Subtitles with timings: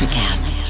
[0.00, 0.69] Electricast.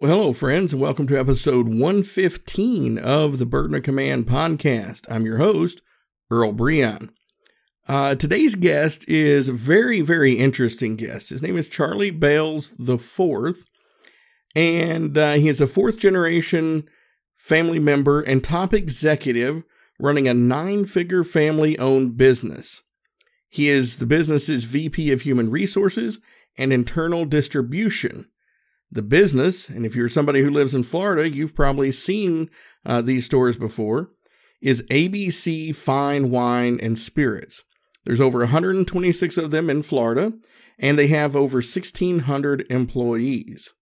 [0.00, 5.06] Well, hello, friends, and welcome to episode 115 of the Burden of Command podcast.
[5.10, 5.82] I'm your host,
[6.30, 7.10] Earl Breon.
[7.86, 11.30] Uh, today's guest is a very, very interesting guest.
[11.30, 13.64] His name is Charlie Bailes the Fourth,
[14.56, 16.88] and uh, he is a fourth generation
[17.34, 19.64] family member and top executive
[19.98, 22.82] running a nine figure family owned business.
[23.48, 26.20] He is the business's VP of Human Resources
[26.56, 28.26] and Internal Distribution.
[28.92, 32.48] The business, and if you're somebody who lives in Florida, you've probably seen
[32.84, 34.10] uh, these stores before,
[34.60, 37.64] is ABC Fine Wine and Spirits.
[38.04, 40.32] There's over 126 of them in Florida,
[40.78, 43.74] and they have over 1,600 employees.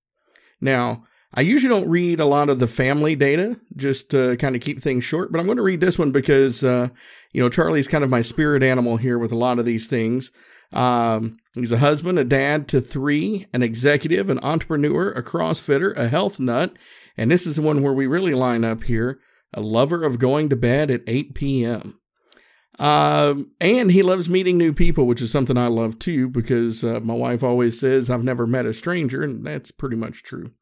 [0.61, 4.63] Now, I usually don't read a lot of the family data just to kind of
[4.63, 6.89] keep things short, but I'm going to read this one because, uh,
[7.33, 10.33] you know, Charlie's kind of my spirit animal here with a lot of these things.
[10.73, 16.09] Um, he's a husband, a dad to three, an executive, an entrepreneur, a CrossFitter, a
[16.09, 16.77] health nut,
[17.17, 19.21] and this is the one where we really line up here
[19.55, 21.99] a lover of going to bed at 8 p.m.
[22.79, 27.01] Um, and he loves meeting new people, which is something I love too, because uh,
[27.03, 30.53] my wife always says, I've never met a stranger, and that's pretty much true.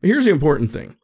[0.00, 0.96] But here's the important thing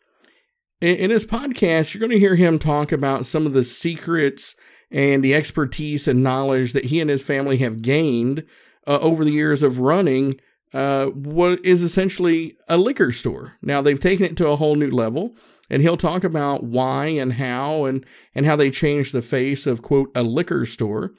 [0.81, 4.57] in, in his podcast, you're going to hear him talk about some of the secrets
[4.91, 8.45] and the expertise and knowledge that he and his family have gained
[8.87, 10.41] uh, over the years of running
[10.73, 13.57] uh, what is essentially a liquor store.
[13.63, 15.37] Now they've taken it to a whole new level,
[15.71, 19.83] and he'll talk about why and how and and how they changed the face of
[19.83, 21.13] quote a liquor store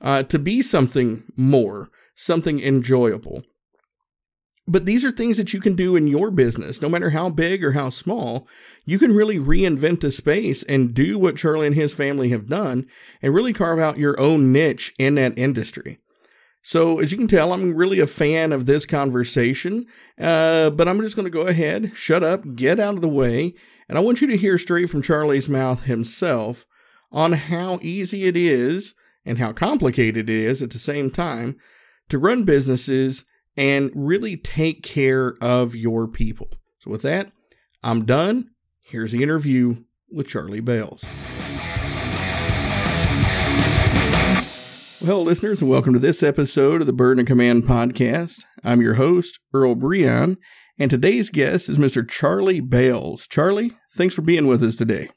[0.00, 3.42] uh, to be something more, something enjoyable.
[4.68, 7.64] But these are things that you can do in your business, no matter how big
[7.64, 8.46] or how small.
[8.84, 12.86] You can really reinvent a space and do what Charlie and his family have done
[13.20, 15.98] and really carve out your own niche in that industry.
[16.64, 19.84] So, as you can tell, I'm really a fan of this conversation,
[20.16, 23.54] uh, but I'm just going to go ahead, shut up, get out of the way,
[23.88, 26.64] and I want you to hear straight from Charlie's mouth himself
[27.10, 28.94] on how easy it is
[29.26, 31.56] and how complicated it is at the same time
[32.08, 33.24] to run businesses
[33.56, 36.48] and really take care of your people.
[36.78, 37.30] So, with that,
[37.82, 38.50] I'm done.
[38.80, 41.04] Here's the interview with Charlie Bailes.
[45.00, 48.44] Well, listeners, and welcome to this episode of the Burden of Command podcast.
[48.62, 50.36] I'm your host, Earl Breon,
[50.78, 52.08] and today's guest is Mr.
[52.08, 53.26] Charlie Bailes.
[53.26, 55.08] Charlie, thanks for being with us today.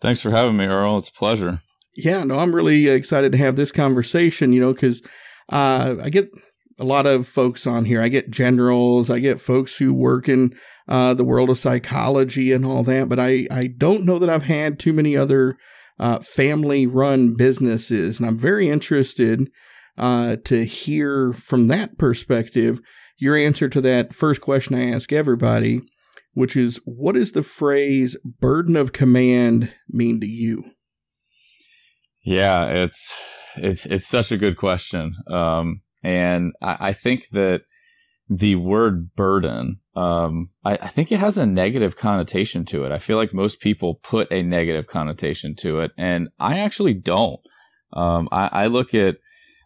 [0.00, 0.96] Thanks for having me, Earl.
[0.96, 1.58] It's a pleasure.
[1.94, 5.02] Yeah, no, I'm really excited to have this conversation, you know, because
[5.50, 6.30] uh, I get
[6.82, 8.02] a lot of folks on here.
[8.02, 10.52] I get generals, I get folks who work in
[10.88, 14.42] uh, the world of psychology and all that, but I, I don't know that I've
[14.42, 15.56] had too many other
[16.00, 18.18] uh, family run businesses.
[18.18, 19.48] And I'm very interested
[19.96, 22.80] uh, to hear from that perspective
[23.16, 25.82] your answer to that first question I ask everybody,
[26.34, 30.64] which is what does the phrase burden of command mean to you?
[32.24, 33.16] Yeah, it's
[33.56, 35.14] it's it's such a good question.
[35.28, 37.62] Um, and I, I think that
[38.28, 42.92] the word burden, um, I, I, think it has a negative connotation to it.
[42.92, 47.40] I feel like most people put a negative connotation to it, and I actually don't.
[47.92, 49.16] Um, I, I, look at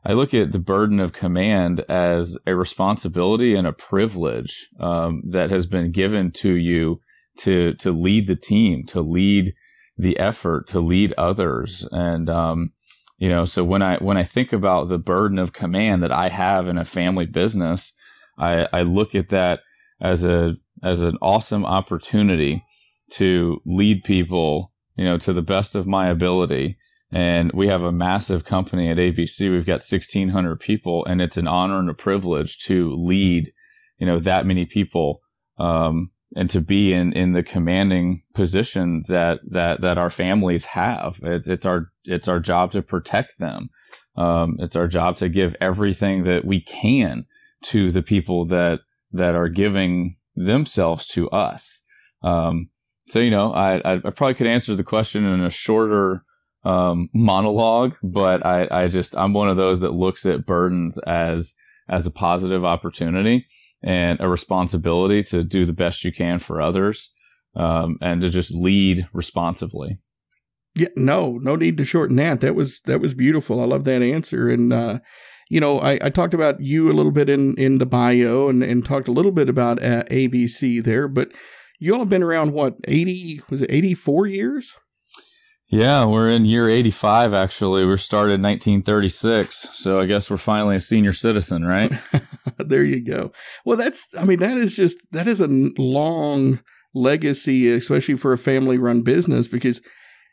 [0.05, 5.51] I look at the burden of command as a responsibility and a privilege um, that
[5.51, 7.01] has been given to you
[7.39, 9.53] to to lead the team, to lead
[9.97, 12.73] the effort, to lead others, and um,
[13.19, 16.29] you know, so when I, when I think about the burden of command that I
[16.29, 17.97] have in a family business,
[18.39, 19.61] I, I look at that
[20.01, 22.65] as a, as an awesome opportunity
[23.13, 26.77] to lead people, you know, to the best of my ability.
[27.11, 29.51] And we have a massive company at ABC.
[29.51, 33.53] We've got 1600 people and it's an honor and a privilege to lead,
[33.99, 35.21] you know, that many people.
[35.59, 41.19] Um, and to be in, in the commanding position that, that, that our families have.
[41.23, 43.71] It's, it's our, it's our job to protect them.
[44.17, 47.25] Um, it's our job to give everything that we can
[47.65, 48.81] to the people that,
[49.13, 51.89] that are giving themselves to us.
[52.23, 52.69] Um,
[53.07, 56.23] so, you know, I, I probably could answer the question in a shorter,
[56.65, 61.57] um, monologue, but I, I just, I'm one of those that looks at burdens as,
[61.89, 63.47] as a positive opportunity
[63.87, 67.15] and a responsibility to do the best you can for others
[67.55, 70.01] um, and to just lead responsibly.
[70.75, 72.41] Yeah, no, no need to shorten that.
[72.41, 73.61] That was that was beautiful.
[73.61, 74.51] I love that answer.
[74.51, 74.99] And uh,
[75.49, 78.63] you know, I, I talked about you a little bit in in the bio and
[78.63, 81.33] and talked a little bit about uh, ABC there, but
[81.79, 84.75] you all have been around what eighty was it eighty four years?
[85.69, 87.85] Yeah, we're in year 85 actually.
[87.85, 89.71] We started in 1936.
[89.77, 91.93] So I guess we're finally a senior citizen, right?
[92.69, 93.33] there you go.
[93.65, 95.49] Well, that's, I mean, that is just, that is a
[95.79, 96.61] long
[96.95, 99.83] legacy, especially for a family run business because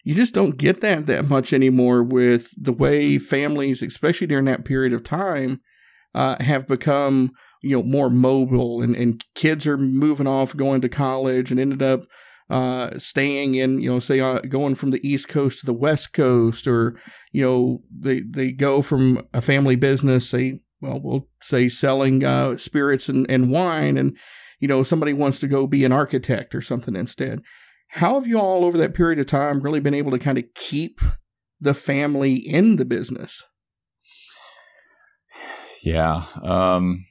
[0.04, 4.66] you just don't get that that much anymore with the way families, especially during that
[4.66, 5.62] period of time,
[6.14, 7.32] uh, have become,
[7.62, 11.82] you know, more mobile and, and kids are moving off, going to college and ended
[11.82, 12.02] up
[12.50, 16.14] uh, staying in, you know, say uh, going from the East Coast to the West
[16.14, 17.00] Coast, or
[17.32, 22.58] you know, they they go from a family business, say, well, we'll say selling uh,
[22.58, 24.18] spirits and, and wine, and
[24.60, 27.42] you know, somebody wants to go be an architect or something instead.
[27.88, 30.44] How have you all over that period of time really been able to kind of
[30.56, 31.00] keep
[31.62, 33.46] the family in the business?
[35.84, 36.26] Yeah.
[36.44, 37.06] Um,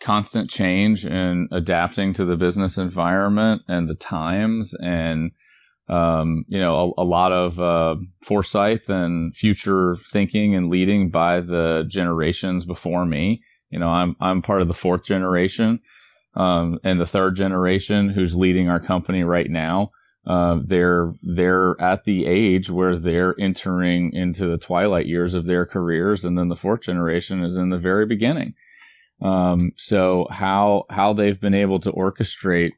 [0.00, 5.30] constant change and adapting to the business environment and the times and
[5.88, 11.40] um, you know a, a lot of uh, foresight and future thinking and leading by
[11.40, 13.42] the generations before me.
[13.70, 15.80] You know i'm i'm part of the fourth generation
[16.36, 19.90] um, and the third generation who's leading our company right now.
[20.26, 25.64] Uh, they're they're at the age where they're entering into the twilight years of their
[25.64, 28.54] careers and then the fourth generation is in the very beginning.
[29.22, 32.72] Um, so how how they've been able to orchestrate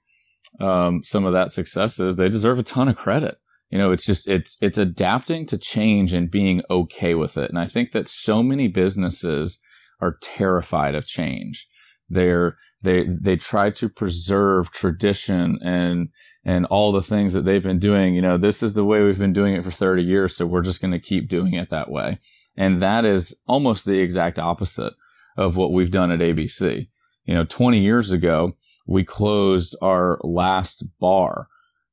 [0.61, 3.39] um, some of that successes, they deserve a ton of credit.
[3.71, 7.51] You know, it's just it's it's adapting to change and being okay with it.
[7.51, 9.63] And I think that so many businesses
[10.01, 11.69] are terrified of change.
[12.09, 16.09] They're they they try to preserve tradition and
[16.45, 18.15] and all the things that they've been doing.
[18.15, 20.63] You know, this is the way we've been doing it for 30 years, so we're
[20.63, 22.21] just going to keep doing it that way.
[22.57, 24.95] And that is almost the exact opposite
[25.37, 26.89] of what we've done at ABC.
[27.25, 28.57] You know, 20 years ago,
[28.89, 31.49] we closed our last bar.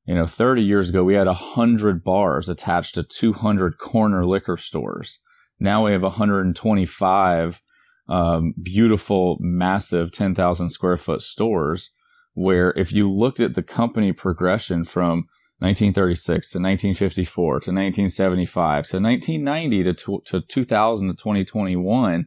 [0.06, 5.22] You know, 30 years ago, we had 100 bars attached to 200 corner liquor stores.
[5.60, 7.60] Now we have 125
[8.08, 11.92] um, beautiful, massive 10,000 square foot stores
[12.34, 15.26] where if you looked at the company progression from
[15.58, 22.26] 1936 to 1954 to 1975 to 1990 to, to 2000 to 2021,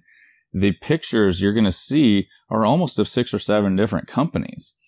[0.52, 4.80] the pictures you're going to see are almost of six or seven different companies.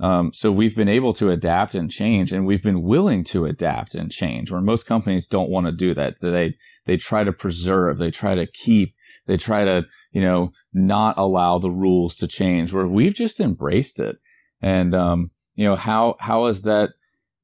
[0.00, 3.94] Um, so we've been able to adapt and change, and we've been willing to adapt
[3.94, 4.50] and change.
[4.50, 6.20] Where most companies don't want to do that.
[6.20, 6.54] They
[6.84, 8.94] they try to preserve, they try to keep,
[9.26, 12.72] they try to you know not allow the rules to change.
[12.72, 14.18] Where we've just embraced it,
[14.62, 16.90] and um, you know how how has that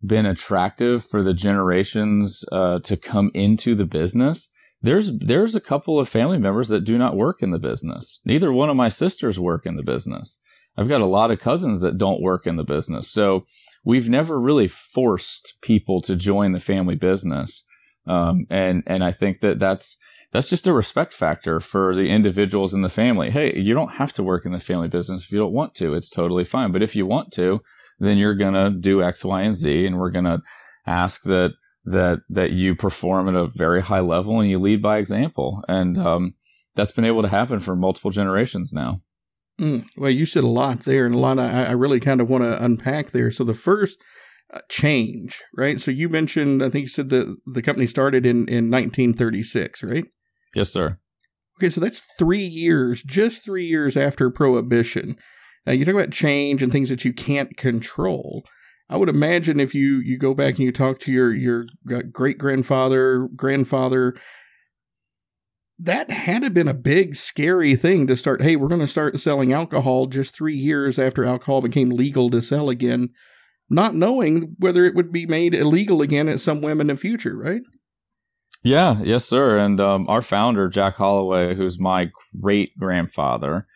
[0.06, 4.53] been attractive for the generations uh, to come into the business?
[4.84, 8.20] There's there's a couple of family members that do not work in the business.
[8.26, 10.42] Neither one of my sisters work in the business.
[10.76, 13.10] I've got a lot of cousins that don't work in the business.
[13.10, 13.46] So
[13.84, 17.66] we've never really forced people to join the family business.
[18.06, 19.98] Um, and and I think that that's
[20.32, 23.30] that's just a respect factor for the individuals in the family.
[23.30, 25.94] Hey, you don't have to work in the family business if you don't want to.
[25.94, 26.72] It's totally fine.
[26.72, 27.62] But if you want to,
[27.98, 30.42] then you're gonna do X, Y, and Z, and we're gonna
[30.86, 34.98] ask that that that you perform at a very high level and you lead by
[34.98, 35.62] example.
[35.68, 36.34] And um,
[36.74, 39.02] that's been able to happen for multiple generations now.
[39.60, 42.28] Mm, well, you said a lot there, and a lot I, I really kind of
[42.28, 43.30] want to unpack there.
[43.30, 44.02] So the first
[44.52, 45.80] uh, change, right?
[45.80, 50.06] So you mentioned, I think you said that the company started in in 1936, right?
[50.54, 50.98] Yes, sir.
[51.58, 55.14] Okay, so that's three years, just three years after Prohibition.
[55.66, 58.44] Now, you talk about change and things that you can't control.
[58.88, 61.66] I would imagine if you you go back and you talk to your your
[62.12, 64.14] great grandfather, grandfather,
[65.78, 68.42] that had to been a big scary thing to start.
[68.42, 72.42] Hey, we're going to start selling alcohol just three years after alcohol became legal to
[72.42, 73.08] sell again,
[73.68, 77.36] not knowing whether it would be made illegal again at some whim in the future,
[77.36, 77.62] right?
[78.62, 79.58] Yeah, yes, sir.
[79.58, 82.10] And um, our founder, Jack Holloway, who's my
[82.40, 83.66] great grandfather,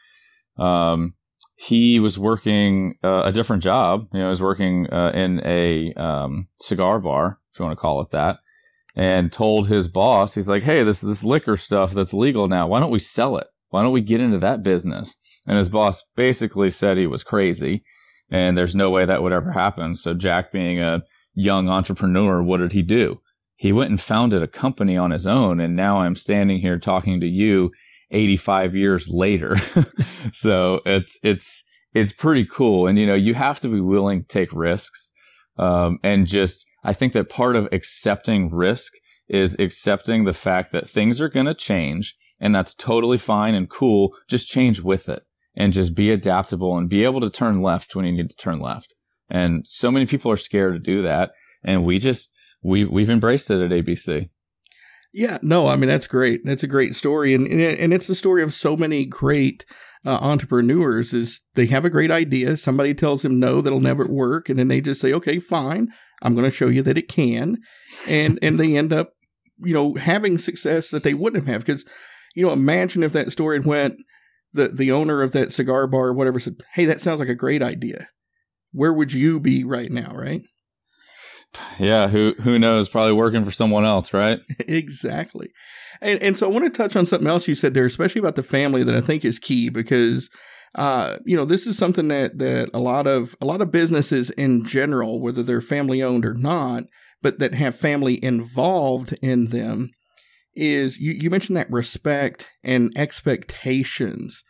[0.57, 1.13] um,
[1.57, 4.09] he was working uh, a different job.
[4.13, 7.81] You know, he was working uh, in a um, cigar bar, if you want to
[7.81, 8.39] call it that,
[8.95, 12.69] and told his boss, he's like, "Hey, this this liquor stuff that's legal now.
[12.69, 13.49] Why don't we sell it?
[13.71, 17.83] Why don't we get into that business?" And his boss basically said he was crazy,
[18.31, 19.95] and there's no way that would ever happen.
[19.95, 21.03] So Jack, being a
[21.35, 23.21] young entrepreneur, what did he do?
[23.57, 27.19] He went and founded a company on his own, and now I'm standing here talking
[27.21, 27.73] to you
[28.11, 29.57] 85 years later.
[30.33, 32.87] so it's, it's, it's pretty cool.
[32.87, 35.15] And, you know, you have to be willing to take risks.
[35.59, 38.93] Um, and just, I think that part of accepting risk
[39.29, 43.69] is accepting the fact that things are going to change and that's totally fine and
[43.69, 44.13] cool.
[44.29, 45.25] Just change with it
[45.57, 48.61] and just be adaptable and be able to turn left when you need to turn
[48.61, 48.95] left.
[49.29, 51.33] And so many people are scared to do that.
[51.63, 54.31] And we just, we, we've embraced it at ABC.
[55.13, 56.43] Yeah, no, I mean, that's great.
[56.45, 57.33] That's a great story.
[57.35, 59.65] And, and it's the story of so many great
[60.05, 62.57] uh, entrepreneurs is they have a great idea.
[62.57, 64.49] Somebody tells them no, that'll never work.
[64.49, 65.89] And then they just say, okay, fine.
[66.23, 67.59] I'm going to show you that it can.
[68.09, 69.13] And, and they end up,
[69.65, 71.85] you know, having success that they wouldn't have because,
[72.35, 73.95] you know, imagine if that story went,
[74.53, 77.35] the, the owner of that cigar bar or whatever said, Hey, that sounds like a
[77.35, 78.09] great idea.
[78.73, 80.13] Where would you be right now?
[80.15, 80.41] Right.
[81.79, 82.09] Yeah.
[82.09, 82.89] Who, who knows?
[82.89, 84.13] Probably working for someone else.
[84.13, 84.41] Right.
[84.69, 85.51] exactly.
[86.01, 88.37] And, and so I want to touch on something else you said there, especially about
[88.37, 90.31] the family that I think is key because,
[90.77, 94.31] uh, you know, this is something that, that a lot of, a lot of businesses
[94.31, 96.85] in general, whether they're family owned or not,
[97.23, 99.91] but that have family involved in them
[100.55, 104.43] is you, you mentioned that respect and expectations.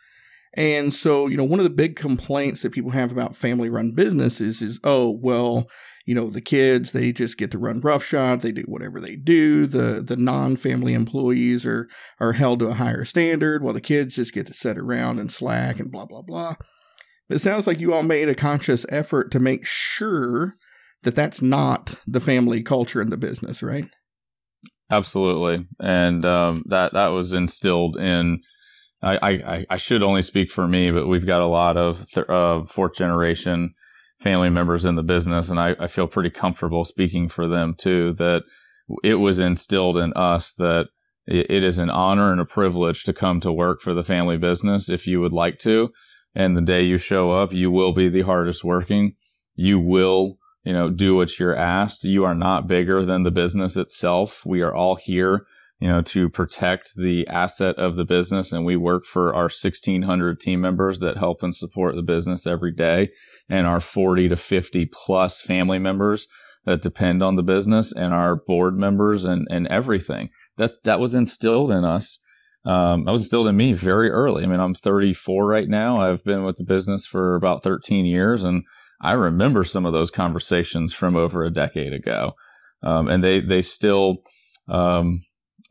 [0.55, 3.93] And so, you know, one of the big complaints that people have about family run
[3.95, 5.67] businesses is, oh, well,
[6.09, 8.41] you know, the kids, they just get to run roughshod.
[8.41, 9.67] They do whatever they do.
[9.67, 11.87] The, the non-family employees are,
[12.19, 15.31] are held to a higher standard while the kids just get to sit around and
[15.31, 16.55] slack and blah, blah, blah.
[17.29, 20.55] It sounds like you all made a conscious effort to make sure
[21.03, 23.85] that that's not the family culture in the business, right?
[24.89, 28.41] Absolutely, and um, that that was instilled in.
[29.03, 32.25] I, I, I should only speak for me, but we've got a lot of th-
[32.67, 33.75] fourth generation
[34.19, 38.13] family members in the business, and I, I feel pretty comfortable speaking for them too.
[38.13, 38.43] That
[39.03, 40.87] it was instilled in us that
[41.27, 44.89] it is an honor and a privilege to come to work for the family business
[44.89, 45.89] if you would like to.
[46.33, 49.15] And the day you show up, you will be the hardest working.
[49.55, 52.03] You will you know, do what you're asked.
[52.03, 54.45] You are not bigger than the business itself.
[54.45, 55.45] We are all here,
[55.79, 58.51] you know, to protect the asset of the business.
[58.51, 62.73] And we work for our 1600 team members that help and support the business every
[62.73, 63.09] day
[63.47, 66.27] and our 40 to 50 plus family members
[66.65, 70.29] that depend on the business and our board members and, and everything.
[70.57, 72.21] That's, that was instilled in us.
[72.65, 74.43] Um, that was instilled in me very early.
[74.43, 76.01] I mean, I'm 34 right now.
[76.01, 78.63] I've been with the business for about 13 years and
[79.01, 82.33] I remember some of those conversations from over a decade ago.
[82.83, 84.17] Um, and they, they still,
[84.67, 85.19] um,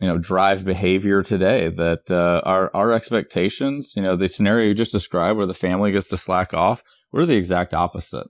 [0.00, 4.74] you know, drive behavior today that, uh, our, our expectations, you know, the scenario you
[4.74, 8.26] just described where the family gets to slack off, we're the exact opposite.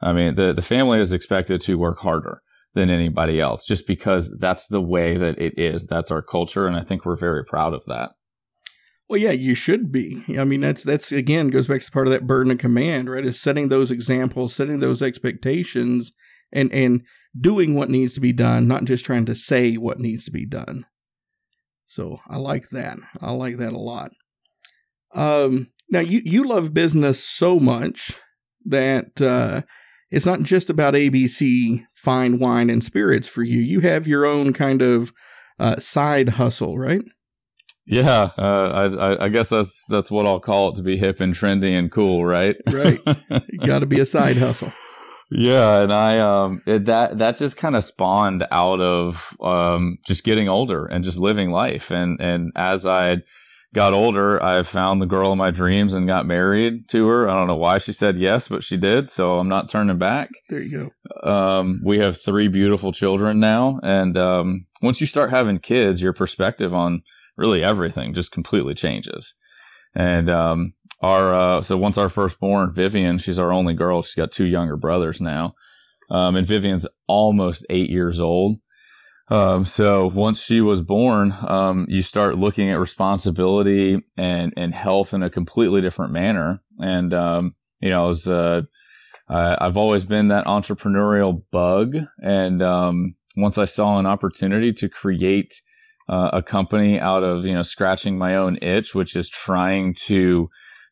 [0.00, 2.42] I mean, the, the family is expected to work harder
[2.74, 5.86] than anybody else just because that's the way that it is.
[5.86, 6.66] That's our culture.
[6.66, 8.12] And I think we're very proud of that.
[9.08, 10.22] Well, yeah, you should be.
[10.38, 13.26] I mean, that's that's again goes back to part of that burden of command, right?
[13.26, 16.12] Is setting those examples, setting those expectations,
[16.52, 17.02] and and
[17.38, 20.46] doing what needs to be done, not just trying to say what needs to be
[20.46, 20.84] done.
[21.90, 22.98] So I like that.
[23.20, 24.12] I like that a lot.
[25.12, 28.12] Um, now you you love business so much
[28.66, 29.62] that uh,
[30.08, 33.58] it's not just about ABC fine wine and spirits for you.
[33.58, 35.12] You have your own kind of
[35.58, 37.02] uh, side hustle, right?
[37.88, 41.34] Yeah, uh, I, I guess that's that's what I'll call it to be hip and
[41.34, 42.54] trendy and cool, right?
[42.72, 43.00] Right.
[43.66, 44.72] Got to be a side hustle.
[45.30, 50.24] Yeah, and I um it, that that just kind of spawned out of um just
[50.24, 53.18] getting older and just living life, and and as I
[53.72, 57.28] got older, I found the girl of my dreams and got married to her.
[57.28, 60.30] I don't know why she said yes, but she did, so I'm not turning back.
[60.48, 60.90] There you
[61.22, 61.30] go.
[61.30, 66.12] Um, we have three beautiful children now, and um, once you start having kids, your
[66.12, 67.02] perspective on
[67.36, 69.36] really everything just completely changes.
[69.94, 74.02] And, um, our, uh, so once our firstborn, Vivian, she's our only girl.
[74.02, 75.54] She's got two younger brothers now.
[76.10, 78.58] Um, and Vivian's almost eight years old.
[79.30, 85.14] Um, so once she was born, um, you start looking at responsibility and, and health
[85.14, 86.60] in a completely different manner.
[86.80, 88.62] And, um, you know, uh,
[89.28, 91.96] I've always been that entrepreneurial bug.
[92.20, 95.54] And, um, once I saw an opportunity to create,
[96.08, 100.48] uh, a company out of, you know, scratching my own itch, which is trying to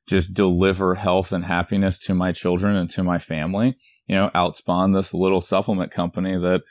[0.09, 4.95] just deliver health and happiness to my children and to my family, you know, outspawn
[4.95, 6.63] this little supplement company that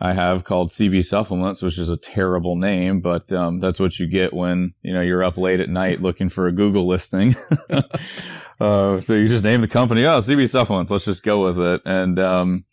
[0.00, 4.08] I have called CB Supplements, which is a terrible name, but um, that's what you
[4.08, 7.34] get when you know you're up late at night looking for a Google listing.
[8.60, 11.82] uh, so you just name the company, oh CB Supplements, let's just go with it.
[11.84, 12.64] And um,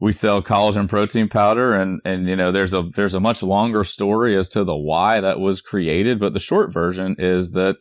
[0.00, 3.84] we sell collagen protein powder and and you know there's a there's a much longer
[3.84, 7.76] story as to the why that was created but the short version is that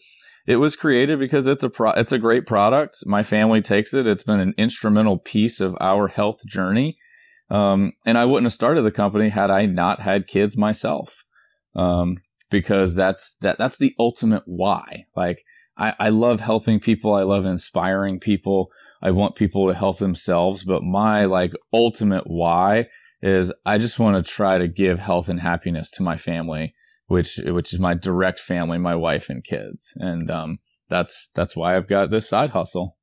[0.48, 2.98] it was created because it's a pro- it's a great product.
[3.06, 4.08] My family takes it.
[4.08, 6.98] It's been an instrumental piece of our health journey.
[7.50, 11.24] Um, and I wouldn't have started the company had I not had kids myself.
[11.76, 12.18] Um,
[12.50, 15.04] because that's that that's the ultimate why.
[15.16, 15.44] Like
[15.78, 17.14] I, I love helping people.
[17.14, 18.70] I love inspiring people.
[19.02, 20.64] I want people to help themselves.
[20.64, 22.88] But my like ultimate why
[23.22, 26.74] is I just want to try to give health and happiness to my family,
[27.08, 30.60] which which is my direct family, my wife and kids, and um,
[30.90, 32.98] that's that's why I've got this side hustle.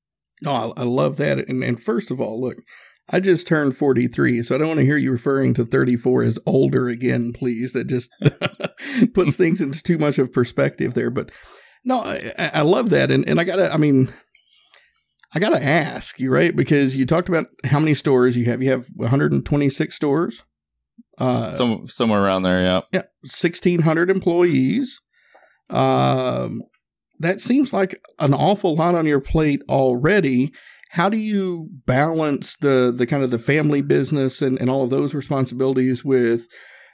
[0.46, 1.48] Oh, I, I love that.
[1.48, 2.58] And, and first of all, look,
[3.10, 6.38] I just turned 43, so I don't want to hear you referring to 34 as
[6.46, 7.72] older again, please.
[7.72, 8.10] That just
[9.14, 11.10] puts things into too much of perspective there.
[11.10, 11.30] But
[11.84, 13.10] no, I, I love that.
[13.10, 14.08] And, and I got to, I mean,
[15.34, 16.54] I got to ask you, right?
[16.54, 18.62] Because you talked about how many stores you have.
[18.62, 20.42] You have 126 stores.
[21.18, 22.80] Uh, Some, somewhere around there, yeah.
[22.92, 23.02] Yeah.
[23.22, 25.00] 1,600 employees.
[25.70, 26.60] Um,
[27.20, 30.52] that seems like an awful lot on your plate already.
[30.90, 34.90] How do you balance the the kind of the family business and, and all of
[34.90, 36.46] those responsibilities with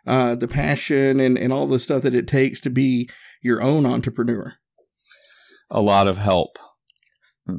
[0.07, 3.11] uh, the passion and, and all the stuff that it takes to be
[3.43, 4.55] your own entrepreneur?
[5.71, 6.59] A lot of help.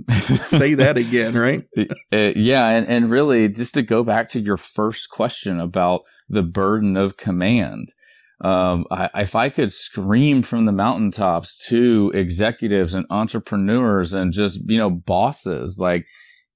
[0.10, 1.62] Say that again, right?
[2.12, 6.02] Uh, yeah, and, and really, just to go back to your first question about
[6.32, 7.94] the burden of command,
[8.44, 14.68] um, I, if I could scream from the mountaintops to executives and entrepreneurs and just
[14.68, 16.06] you know bosses, like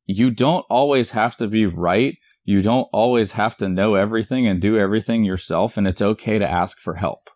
[0.05, 2.17] you don't always have to be right.
[2.44, 6.50] You don't always have to know everything and do everything yourself, and it's okay to
[6.50, 7.29] ask for help.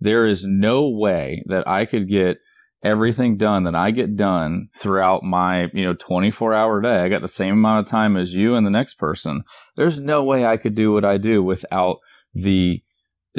[0.00, 2.38] There is no way that I could get
[2.82, 6.98] everything done that I get done throughout my, you know, 24 hour day.
[6.98, 9.44] I got the same amount of time as you and the next person.
[9.76, 11.98] There's no way I could do what I do without
[12.32, 12.82] the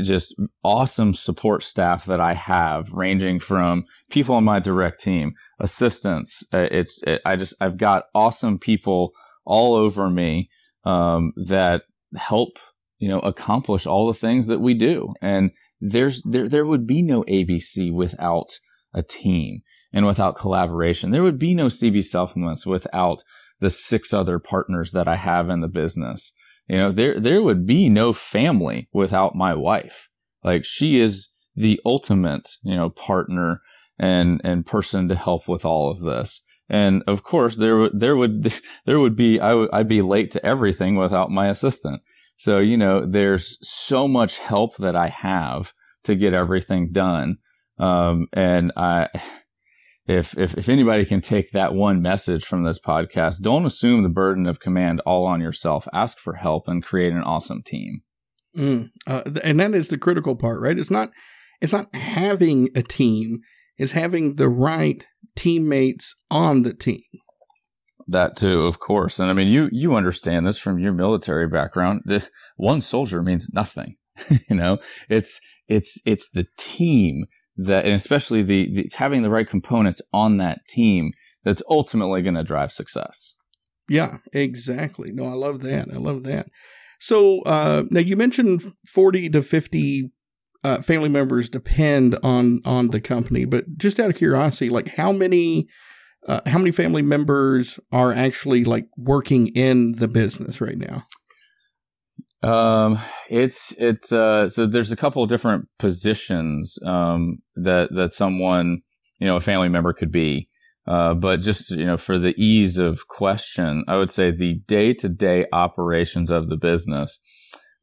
[0.01, 6.47] just awesome support staff that I have, ranging from people on my direct team, assistants.
[6.53, 9.11] Uh, it's it, I just I've got awesome people
[9.45, 10.49] all over me
[10.85, 11.83] um, that
[12.15, 12.57] help
[12.97, 17.01] you know accomplish all the things that we do, and there's there there would be
[17.01, 18.49] no ABC without
[18.93, 21.11] a team and without collaboration.
[21.11, 23.23] There would be no CB supplements without
[23.59, 26.33] the six other partners that I have in the business.
[26.67, 30.09] You know, there, there would be no family without my wife.
[30.43, 33.61] Like she is the ultimate, you know, partner
[33.97, 36.43] and, and person to help with all of this.
[36.69, 38.43] And of course, there there would,
[38.85, 42.01] there would be, I would, I'd be late to everything without my assistant.
[42.37, 45.73] So, you know, there's so much help that I have
[46.03, 47.39] to get everything done.
[47.79, 49.07] Um, and I,
[50.09, 54.09] if, if, if anybody can take that one message from this podcast, don't assume the
[54.09, 55.87] burden of command all on yourself.
[55.93, 58.01] Ask for help and create an awesome team.
[58.57, 60.77] Mm, uh, and that is the critical part, right?
[60.77, 61.09] It's not,
[61.61, 63.37] it's not having a team.
[63.77, 67.01] It's having the right teammates on the team.
[68.07, 69.19] That too, of course.
[69.19, 72.01] And I mean, you, you understand this from your military background.
[72.05, 73.97] This one soldier means nothing.
[74.49, 77.25] you know, it's, it's, it's the team
[77.65, 81.11] that, and especially the, the having the right components on that team
[81.43, 83.35] that's ultimately going to drive success.
[83.89, 85.09] Yeah, exactly.
[85.11, 85.87] No, I love that.
[85.93, 86.47] I love that.
[86.99, 90.11] So uh, now you mentioned forty to fifty
[90.63, 95.11] uh, family members depend on on the company, but just out of curiosity, like how
[95.11, 95.67] many
[96.27, 101.03] uh, how many family members are actually like working in the business right now?
[102.41, 102.99] Um,
[103.29, 108.81] it's it's uh so there's a couple of different positions um that that someone
[109.19, 110.49] you know a family member could be.
[110.87, 115.45] Uh, but just you know, for the ease of question, I would say the day-to-day
[115.53, 117.23] operations of the business.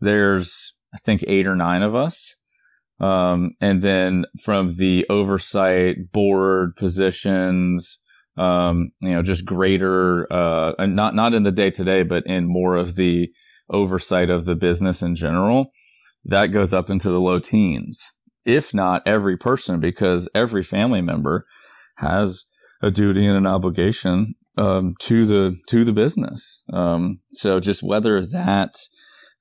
[0.01, 2.41] There's, I think, eight or nine of us,
[2.99, 8.03] um, and then from the oversight board positions,
[8.37, 12.97] um, you know, just greater, uh, not not in the day-to-day, but in more of
[12.97, 13.29] the
[13.71, 15.73] oversight of the business in general,
[16.25, 18.13] that goes up into the low teens,
[18.45, 21.45] if not every person, because every family member
[21.99, 22.47] has
[22.83, 26.63] a duty and an obligation um, to the to the business.
[26.73, 28.75] Um, so just whether that,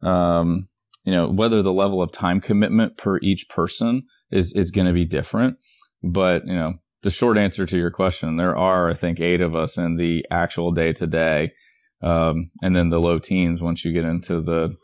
[0.02, 0.68] um,
[1.04, 4.94] you know, whether the level of time commitment per each person is is going to
[4.94, 5.60] be different,
[6.04, 9.56] but you know, the short answer to your question, there are I think eight of
[9.56, 11.54] us in the actual day to day
[12.02, 14.76] um, and then the low teens once you get into the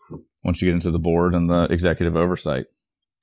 [0.44, 2.66] once you get into the board and the executive oversight.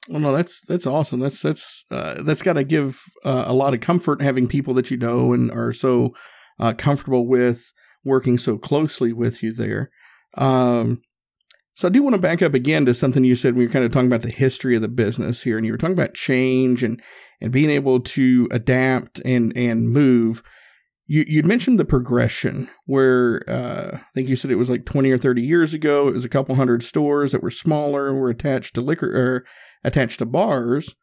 [0.08, 1.20] Well, no, that's that's awesome.
[1.20, 4.90] That's that's uh, that's got to give uh, a lot of comfort having people that
[4.90, 6.14] you know and are so
[6.58, 7.72] uh, comfortable with
[8.04, 9.90] working so closely with you there.
[10.36, 11.02] Um,
[11.74, 13.72] So I do want to back up again to something you said when you were
[13.72, 16.14] kind of talking about the history of the business here, and you were talking about
[16.14, 17.00] change and
[17.40, 20.42] and being able to adapt and and move.
[21.08, 25.10] You you'd mentioned the progression where uh, I think you said it was like twenty
[25.10, 26.06] or thirty years ago.
[26.06, 29.44] It was a couple hundred stores that were smaller, were attached to liquor or
[29.82, 30.94] attached to bars.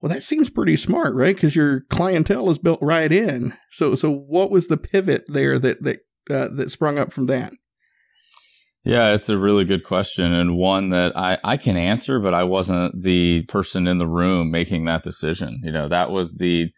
[0.00, 1.34] Well, that seems pretty smart, right?
[1.34, 3.54] Because your clientele is built right in.
[3.70, 5.98] So so what was the pivot there that that
[6.30, 7.52] uh, that sprung up from that?
[8.84, 12.44] Yeah, it's a really good question and one that I, I can answer, but I
[12.44, 15.60] wasn't the person in the room making that decision.
[15.62, 16.70] You know, that was the,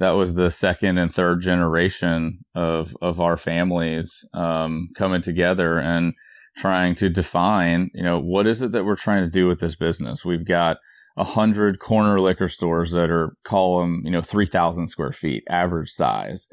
[0.00, 6.14] that was the second and third generation of, of our families, um, coming together and
[6.56, 9.76] trying to define, you know, what is it that we're trying to do with this
[9.76, 10.24] business?
[10.24, 10.78] We've got
[11.18, 15.90] a hundred corner liquor stores that are call them, you know, 3000 square feet average
[15.90, 16.48] size.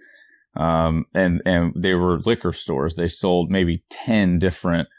[0.57, 2.95] Um, and, and they were liquor stores.
[2.95, 4.89] They sold maybe 10 different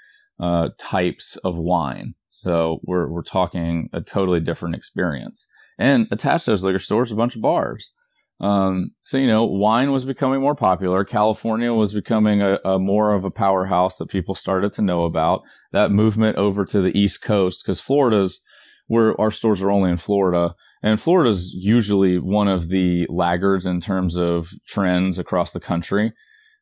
[0.41, 2.15] uh, types of wine.
[2.31, 5.51] So we're, we're talking a totally different experience.
[5.79, 7.93] And attached to those liquor stores, a bunch of bars.
[8.41, 11.05] Um, so, you know, wine was becoming more popular.
[11.05, 15.43] California was becoming a, a, more of a powerhouse that people started to know about.
[15.73, 18.45] That movement over to the East Coast, because Florida's
[18.89, 20.55] where our stores are only in Florida.
[20.83, 26.13] And Florida's usually one of the laggards in terms of trends across the country.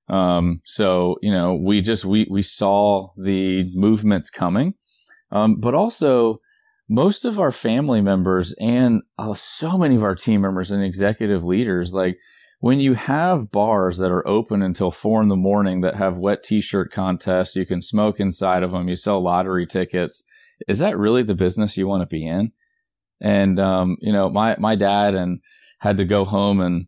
[0.09, 4.75] Um, so, you know, we just, we, we saw the movements coming.
[5.33, 6.41] Um, but also
[6.89, 11.43] most of our family members and uh, so many of our team members and executive
[11.43, 12.19] leaders, like
[12.61, 16.43] when you have bars that are open until four in the morning that have wet
[16.43, 20.25] t-shirt contests, you can smoke inside of them, you sell lottery tickets.
[20.69, 22.53] Is that really the business you want to be in?
[23.21, 25.41] And, um, you know, my, my dad and
[25.81, 26.87] had to go home and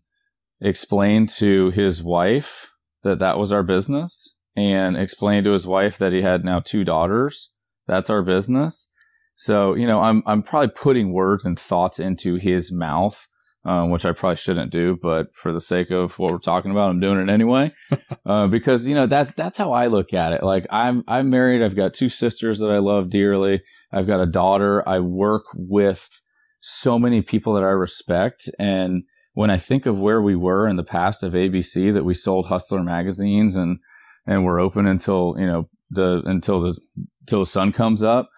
[0.60, 6.12] explain to his wife that that was our business and explain to his wife that
[6.12, 7.54] he had now two daughters.
[7.86, 8.92] That's our business.
[9.38, 13.28] So, you know, I'm, I'm probably putting words and thoughts into his mouth,
[13.64, 16.90] um, which I probably shouldn't do, but for the sake of what we're talking about,
[16.90, 17.70] I'm doing it anyway.
[18.26, 20.42] uh, because, you know, that's, that's how I look at it.
[20.42, 21.62] Like I'm, I'm married.
[21.62, 23.62] I've got two sisters that I love dearly.
[23.92, 24.86] I've got a daughter.
[24.88, 26.20] I work with
[26.58, 30.74] so many people that I respect and, when I think of where we were in
[30.74, 33.78] the past of ABC, that we sold Hustler magazines and
[34.26, 36.80] and we're open until you know the until the
[37.22, 38.28] until the sun comes up.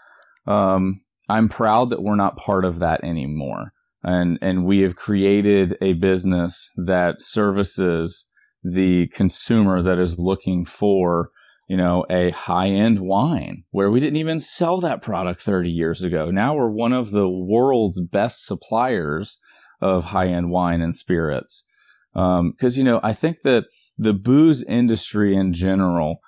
[0.47, 3.73] Um, I'm proud that we're not part of that anymore,
[4.03, 8.31] and and we have created a business that services
[8.63, 11.31] the consumer that is looking for
[11.71, 16.03] you know, a high end wine where we didn't even sell that product 30 years
[16.03, 16.29] ago.
[16.29, 19.41] Now we're one of the world's best suppliers
[19.81, 21.71] of high end wine and spirits.
[22.13, 26.19] Because, um, you know, I think that the booze industry in general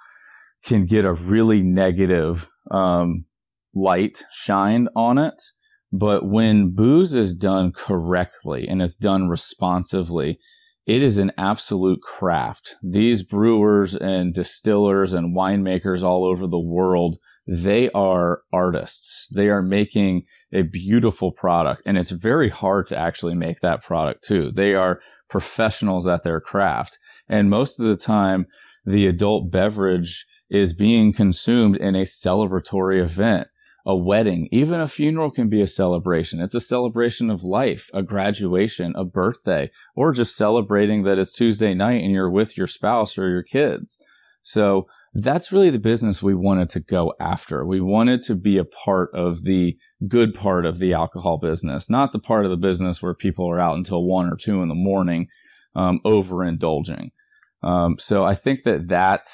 [0.64, 3.24] can get a really negative um,
[3.74, 5.40] light shined on it.
[5.92, 10.38] But when booze is done correctly and it's done responsively,
[10.86, 12.76] it is an absolute craft.
[12.82, 19.28] These brewers and distillers and winemakers all over the world, they are artists.
[19.34, 21.82] They are making a beautiful product.
[21.86, 24.50] And it's very hard to actually make that product too.
[24.50, 26.98] They are professionals at their craft.
[27.28, 28.46] And most of the time,
[28.84, 33.48] the adult beverage is being consumed in a celebratory event,
[33.84, 36.40] a wedding, even a funeral can be a celebration.
[36.40, 41.74] It's a celebration of life, a graduation, a birthday, or just celebrating that it's Tuesday
[41.74, 44.02] night and you're with your spouse or your kids.
[44.42, 47.66] So that's really the business we wanted to go after.
[47.66, 49.76] We wanted to be a part of the
[50.08, 53.60] good part of the alcohol business, not the part of the business where people are
[53.60, 55.28] out until one or two in the morning,
[55.74, 57.10] um, overindulging.
[57.62, 59.28] Um, so I think that that,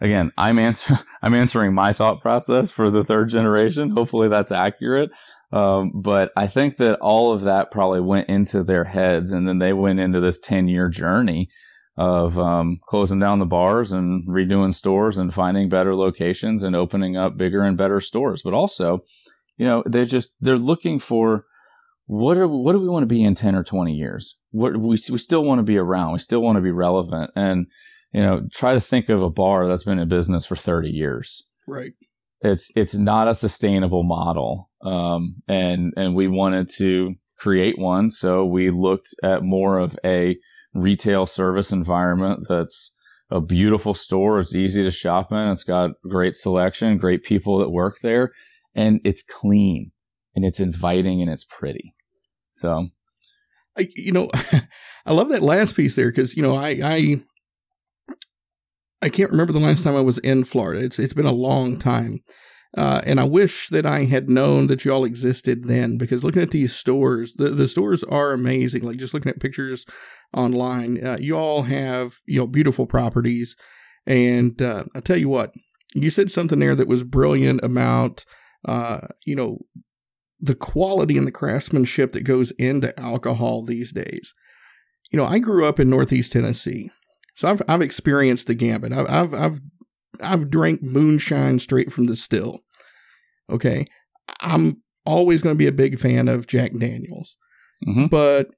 [0.00, 3.90] again, I'm answering, I'm answering my thought process for the third generation.
[3.90, 5.10] Hopefully that's accurate.
[5.52, 9.58] Um, but I think that all of that probably went into their heads and then
[9.58, 11.48] they went into this 10 year journey
[11.96, 17.16] of um, closing down the bars and redoing stores and finding better locations and opening
[17.16, 18.42] up bigger and better stores.
[18.42, 19.04] But also,
[19.56, 21.44] you know, they're just they're looking for
[22.06, 24.38] what are what do we want to be in ten or twenty years?
[24.50, 26.12] What we we still want to be around.
[26.12, 27.66] We still want to be relevant, and
[28.14, 31.48] you know, try to think of a bar that's been in business for thirty years.
[31.66, 31.92] Right.
[32.40, 38.44] It's it's not a sustainable model, um, and and we wanted to create one, so
[38.44, 40.36] we looked at more of a
[40.74, 42.96] retail service environment that's
[43.30, 44.38] a beautiful store.
[44.38, 45.48] It's easy to shop in.
[45.48, 48.32] It's got great selection, great people that work there,
[48.74, 49.90] and it's clean
[50.34, 51.94] and it's inviting and it's pretty.
[52.50, 52.88] So,
[53.78, 54.30] I, you know,
[55.06, 57.16] I love that last piece there because you know I I
[59.02, 60.84] I can't remember the last time I was in Florida.
[60.84, 62.20] It's it's been a long time.
[62.76, 66.50] Uh, and I wish that I had known that y'all existed then because looking at
[66.50, 68.82] these stores, the, the stores are amazing.
[68.82, 69.86] Like just looking at pictures
[70.36, 73.54] online, uh, you all have, you know, beautiful properties.
[74.06, 75.54] And uh, I tell you what,
[75.94, 78.24] you said something there that was brilliant about,
[78.64, 79.58] uh, you know,
[80.40, 84.34] the quality and the craftsmanship that goes into alcohol these days.
[85.12, 86.90] You know, I grew up in Northeast Tennessee,
[87.34, 88.92] so I've I've experienced the gambit.
[88.92, 89.60] I've I've I've,
[90.22, 92.60] I've drank moonshine straight from the still.
[93.50, 93.86] Okay,
[94.40, 97.36] I'm always going to be a big fan of Jack Daniels,
[97.86, 98.06] mm-hmm.
[98.06, 98.48] but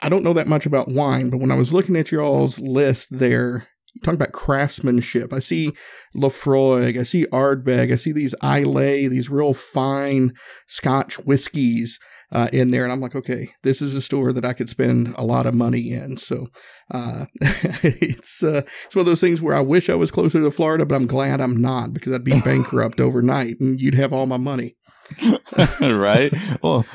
[0.00, 1.30] I don't know that much about wine.
[1.30, 3.66] But when I was looking at y'all's list there,
[4.02, 5.32] talking about craftsmanship.
[5.32, 5.72] I see
[6.16, 10.32] Laphroaig, I see Ardbeg, I see these Islay, these real fine
[10.66, 11.98] Scotch whiskies
[12.32, 15.14] uh, in there, and I'm like, okay, this is a store that I could spend
[15.16, 16.16] a lot of money in.
[16.16, 16.48] So
[16.90, 20.50] uh, it's uh, it's one of those things where I wish I was closer to
[20.50, 24.26] Florida, but I'm glad I'm not because I'd be bankrupt overnight, and you'd have all
[24.26, 24.76] my money.
[25.80, 26.32] right.
[26.62, 26.86] Well,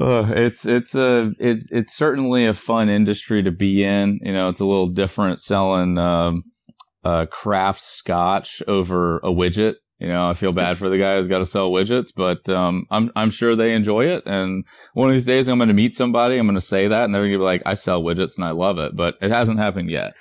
[0.00, 4.20] uh, it's it's a it's it's certainly a fun industry to be in.
[4.22, 6.44] You know, it's a little different selling um,
[7.02, 9.76] uh, craft scotch over a widget.
[9.98, 12.86] You know, I feel bad for the guy who's got to sell widgets, but um,
[12.90, 14.24] I'm I'm sure they enjoy it.
[14.26, 16.36] And one of these days, I'm going to meet somebody.
[16.36, 18.44] I'm going to say that, and they're going to be like, "I sell widgets and
[18.44, 20.14] I love it," but it hasn't happened yet.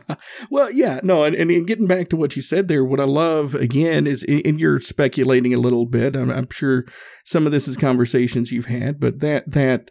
[0.50, 3.54] well, yeah, no, and, and getting back to what you said there, what I love
[3.54, 6.14] again is, and you're speculating a little bit.
[6.14, 6.84] I'm, I'm sure
[7.24, 9.90] some of this is conversations you've had, but that that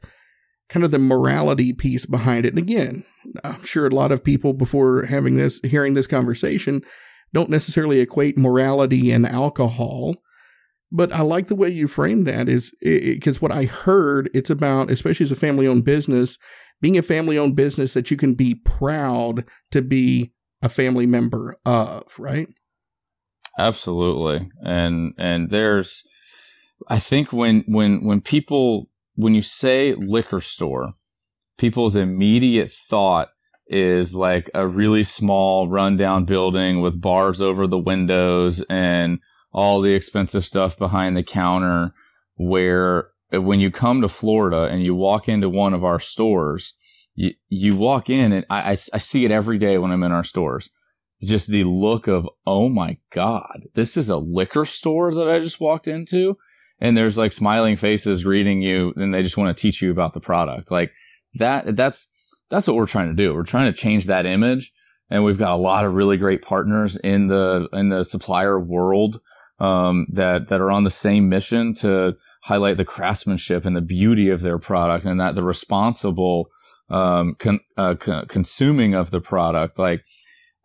[0.70, 2.54] kind of the morality piece behind it.
[2.54, 3.04] And again,
[3.44, 6.82] I'm sure a lot of people before having this, hearing this conversation,
[7.34, 10.16] don't necessarily equate morality and alcohol.
[10.92, 14.92] But I like the way you frame that is because what I heard, it's about,
[14.92, 16.38] especially as a family owned business,
[16.82, 21.58] being a family owned business that you can be proud to be a family member
[21.66, 22.48] of, right?
[23.58, 24.50] Absolutely.
[24.64, 26.06] And and there's
[26.88, 30.94] I think when when when people when you say liquor store,
[31.58, 33.30] people's immediate thought
[33.72, 39.20] is like a really small rundown building with bars over the windows and
[39.54, 41.94] all the expensive stuff behind the counter
[42.36, 46.76] where when you come to Florida and you walk into one of our stores,
[47.16, 50.12] you, you walk in and I, I, I see it every day when I'm in
[50.12, 50.70] our stores.
[51.22, 55.62] just the look of, oh my God, this is a liquor store that I just
[55.62, 56.38] walked into.
[56.80, 60.12] And there's like smiling faces greeting you and they just want to teach you about
[60.12, 60.72] the product.
[60.72, 60.92] Like
[61.36, 62.11] that, that's,
[62.52, 63.34] that's what we're trying to do.
[63.34, 64.72] We're trying to change that image.
[65.10, 69.20] And we've got a lot of really great partners in the, in the supplier world,
[69.60, 74.30] um, that, that are on the same mission to, highlight the craftsmanship and the beauty
[74.30, 76.50] of their product and that the responsible
[76.90, 79.80] um, con- uh, con- consuming of the product.
[79.80, 80.04] Like,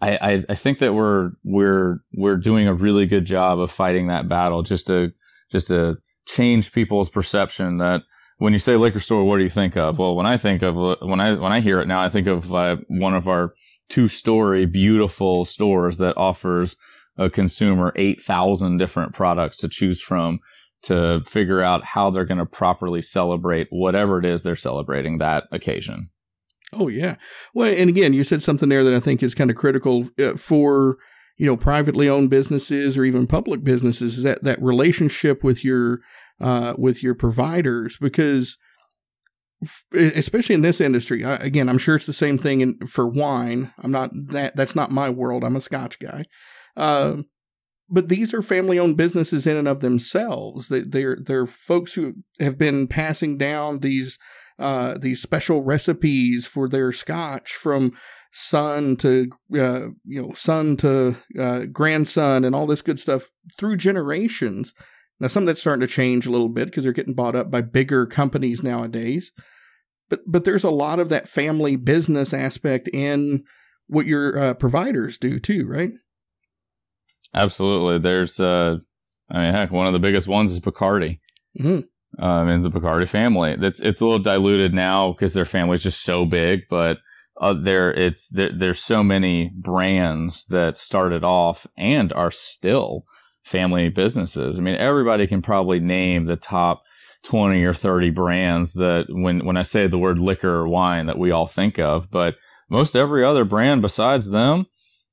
[0.00, 4.08] I, I, I think that we're we're we're doing a really good job of fighting
[4.08, 5.12] that battle just to
[5.50, 5.96] just to
[6.26, 8.02] change people's perception that
[8.38, 9.98] when you say liquor store, what do you think of?
[9.98, 12.52] Well, when I think of when I when I hear it now, I think of
[12.52, 13.54] uh, one of our
[13.88, 16.76] two story beautiful stores that offers
[17.16, 20.40] a consumer eight thousand different products to choose from
[20.82, 25.44] to figure out how they're going to properly celebrate whatever it is they're celebrating that
[25.50, 26.10] occasion.
[26.72, 27.16] Oh yeah.
[27.54, 30.36] Well, and again, you said something there that I think is kind of critical uh,
[30.36, 30.98] for
[31.38, 36.00] you know privately owned businesses or even public businesses is that that relationship with your
[36.40, 38.56] uh, with your providers because
[39.94, 43.90] especially in this industry again i'm sure it's the same thing in, for wine i'm
[43.90, 46.22] not that that's not my world i'm a scotch guy
[46.76, 47.16] uh,
[47.88, 50.68] but these are family owned businesses in and of themselves.
[50.68, 54.18] They, they're they're folks who have been passing down these
[54.58, 57.92] uh, these special recipes for their scotch from
[58.32, 63.76] son to uh, you know son to uh, grandson and all this good stuff through
[63.76, 64.74] generations.
[65.18, 67.50] Now, some of that's starting to change a little bit because they're getting bought up
[67.50, 69.32] by bigger companies nowadays.
[70.08, 73.44] But but there's a lot of that family business aspect in
[73.88, 75.90] what your uh, providers do too, right?
[77.34, 77.98] Absolutely.
[77.98, 78.78] There's, uh,
[79.30, 81.20] I mean, heck, one of the biggest ones is Bacardi.
[81.58, 81.80] Mm-hmm.
[82.22, 83.56] Um, in the Bacardi family.
[83.56, 86.98] That's it's a little diluted now because their family's just so big, but
[87.38, 93.04] uh, there it's there, there's so many brands that started off and are still
[93.46, 94.58] family businesses.
[94.58, 96.82] I mean, everybody can probably name the top
[97.24, 101.18] 20 or 30 brands that when when I say the word liquor or wine that
[101.18, 102.34] we all think of, but
[102.68, 104.66] most every other brand besides them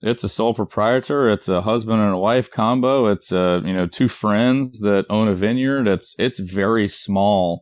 [0.04, 1.30] it's a sole proprietor.
[1.30, 3.08] It's a husband and a wife combo.
[3.08, 5.88] It's a, you know, two friends that own a vineyard.
[5.88, 7.62] It's, it's very small,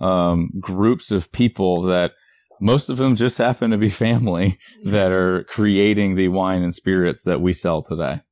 [0.00, 2.12] um, groups of people that
[2.62, 7.24] most of them just happen to be family that are creating the wine and spirits
[7.24, 8.22] that we sell today.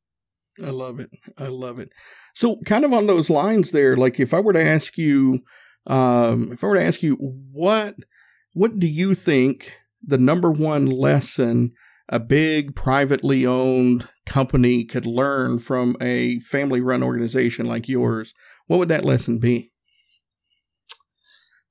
[0.64, 1.10] I love it.
[1.38, 1.90] I love it.
[2.34, 3.96] So, kind of on those lines, there.
[3.96, 5.40] Like, if I were to ask you,
[5.86, 7.16] um, if I were to ask you,
[7.52, 7.94] what
[8.52, 11.72] what do you think the number one lesson
[12.08, 18.34] a big privately owned company could learn from a family run organization like yours?
[18.66, 19.72] What would that lesson be?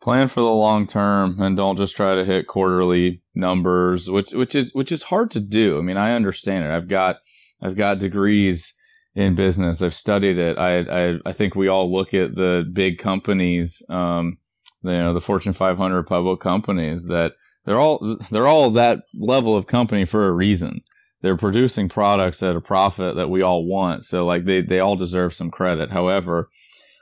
[0.02, 4.56] Plan for the long term and don't just try to hit quarterly numbers, which which
[4.56, 5.78] is which is hard to do.
[5.78, 6.72] I mean, I understand it.
[6.72, 7.18] I've got
[7.62, 8.79] I've got degrees
[9.16, 9.82] in business.
[9.82, 10.58] I've studied it.
[10.58, 14.38] I, I, I think we all look at the big companies, um,
[14.84, 17.34] you know, the Fortune 500 public companies that
[17.66, 20.82] they're all, they're all that level of company for a reason.
[21.22, 24.04] They're producing products at a profit that we all want.
[24.04, 25.92] So like they, they all deserve some credit.
[25.92, 26.50] However,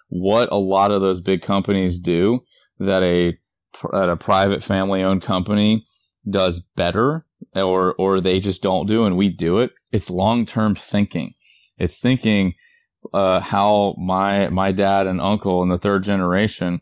[0.10, 2.43] what a lot of those big companies do
[2.80, 3.38] that a,
[3.91, 5.86] that a private family owned company
[6.28, 7.24] does better
[7.56, 9.72] or, or they just don't do and we do it.
[9.91, 11.34] It's long term thinking
[11.78, 12.54] it's thinking
[13.13, 16.82] uh, how my my dad and uncle in the third generation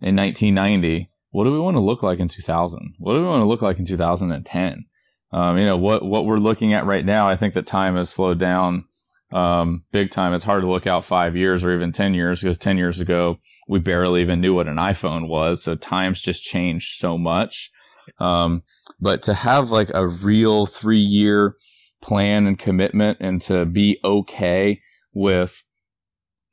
[0.00, 1.10] in 1990.
[1.30, 2.94] What do we want to look like in 2000?
[2.98, 4.84] What do we want to look like in 2010?
[5.32, 7.28] Um, you know what what we're looking at right now.
[7.28, 8.84] I think that time has slowed down
[9.32, 10.32] um, big time.
[10.34, 13.38] It's hard to look out five years or even 10 years because 10 years ago,
[13.68, 15.62] we barely even knew what an iPhone was.
[15.62, 17.70] So times just changed so much.
[18.18, 18.62] Um,
[19.00, 21.56] but to have like a real three year
[22.06, 24.80] plan and commitment and to be okay
[25.12, 25.64] with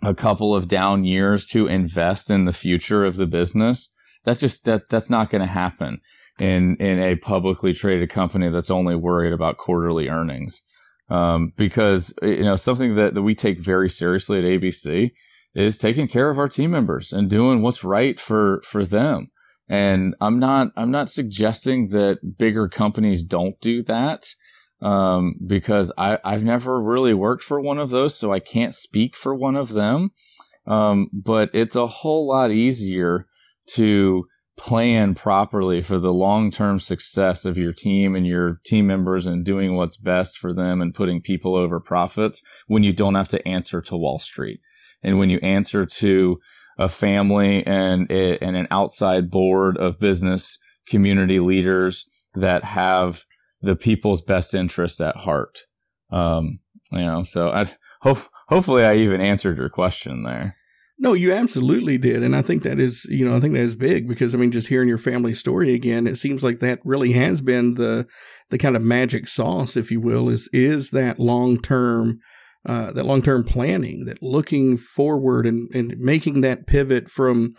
[0.04, 3.96] a couple of down years to invest in the future of the business.
[4.26, 6.02] That's just that that's not going to happen
[6.39, 10.66] in in a publicly traded company that's only worried about quarterly earnings.
[11.10, 15.12] Um, because you know something that, that we take very seriously at ABC
[15.54, 19.28] is taking care of our team members and doing what's right for for them.
[19.70, 24.26] And I'm not I'm not suggesting that bigger companies don't do that
[24.84, 29.15] um, because I, I've never really worked for one of those, so I can't speak
[29.15, 30.12] for one of them.
[30.67, 33.28] Um, but it's a whole lot easier
[33.76, 34.26] to
[34.58, 39.46] plan properly for the long term success of your team and your team members and
[39.46, 43.48] doing what's best for them and putting people over profits when you don't have to
[43.48, 44.60] answer to Wall Street.
[45.02, 46.39] And when you answer to
[46.78, 53.26] a family and, and an outside board of business community leaders that have
[53.63, 55.62] the people's best interest at heart.
[56.12, 56.60] Um,
[56.91, 57.65] you know, so I
[58.02, 58.17] hope
[58.49, 60.58] hopefully I even answered your question there.
[60.99, 63.76] No, you absolutely did, and I think that is, you know, I think that is
[63.76, 67.13] big because I mean, just hearing your family story again, it seems like that really
[67.13, 68.06] has been the
[68.52, 72.19] the kind of magic sauce, if you will, is is that long term.
[72.65, 77.54] Uh, that long term planning, that looking forward and, and making that pivot from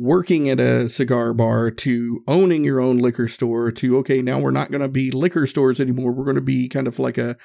[0.00, 4.50] working at a cigar bar to owning your own liquor store to okay now we're
[4.50, 6.10] not going to be liquor stores anymore.
[6.10, 7.36] We're going to be kind of like a,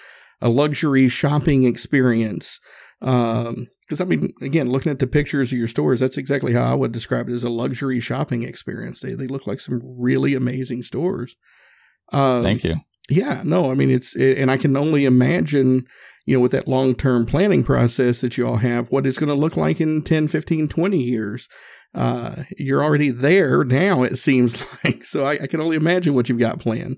[0.41, 2.59] a luxury shopping experience.
[3.01, 6.63] Um because i mean again looking at the pictures of your stores that's exactly how
[6.63, 9.01] i would describe it as a luxury shopping experience.
[9.01, 11.35] They, they look like some really amazing stores.
[12.11, 12.77] Um, thank you.
[13.09, 15.83] yeah no i mean it's it, and i can only imagine
[16.25, 19.35] you know with that long-term planning process that you all have what it's going to
[19.35, 21.47] look like in 10 15 20 years
[21.95, 24.03] uh, you're already there now.
[24.03, 25.25] It seems like so.
[25.25, 26.97] I, I, can only imagine what you've got planned.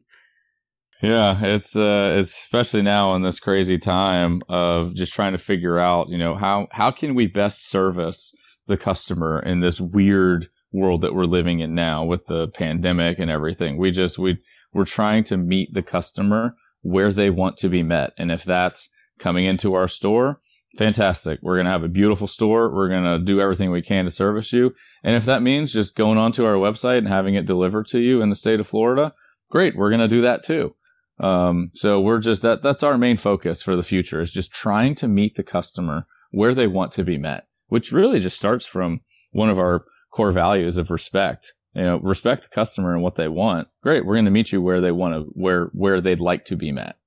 [1.01, 5.77] Yeah, it's uh, it's especially now in this crazy time of just trying to figure
[5.77, 11.01] out, you know, how how can we best service the customer in this weird world
[11.01, 13.77] that we're living in now with the pandemic and everything.
[13.77, 14.39] We just we
[14.73, 18.91] we're trying to meet the customer where they want to be met, and if that's
[19.19, 20.39] coming into our store
[20.78, 21.40] fantastic.
[21.42, 22.74] We're going to have a beautiful store.
[22.74, 24.74] We're going to do everything we can to service you.
[25.04, 28.22] And if that means just going onto our website and having it delivered to you
[28.22, 29.13] in the state of Florida,
[29.50, 29.76] great.
[29.76, 30.76] We're going to do that too.
[31.20, 34.94] Um, so we're just that, that's our main focus for the future is just trying
[34.96, 39.02] to meet the customer where they want to be met, which really just starts from
[39.32, 41.54] one of our core values of respect.
[41.74, 43.68] You know, respect the customer and what they want.
[43.84, 44.04] Great.
[44.04, 46.72] We're going to meet you where they want to, where, where they'd like to be
[46.72, 46.98] met.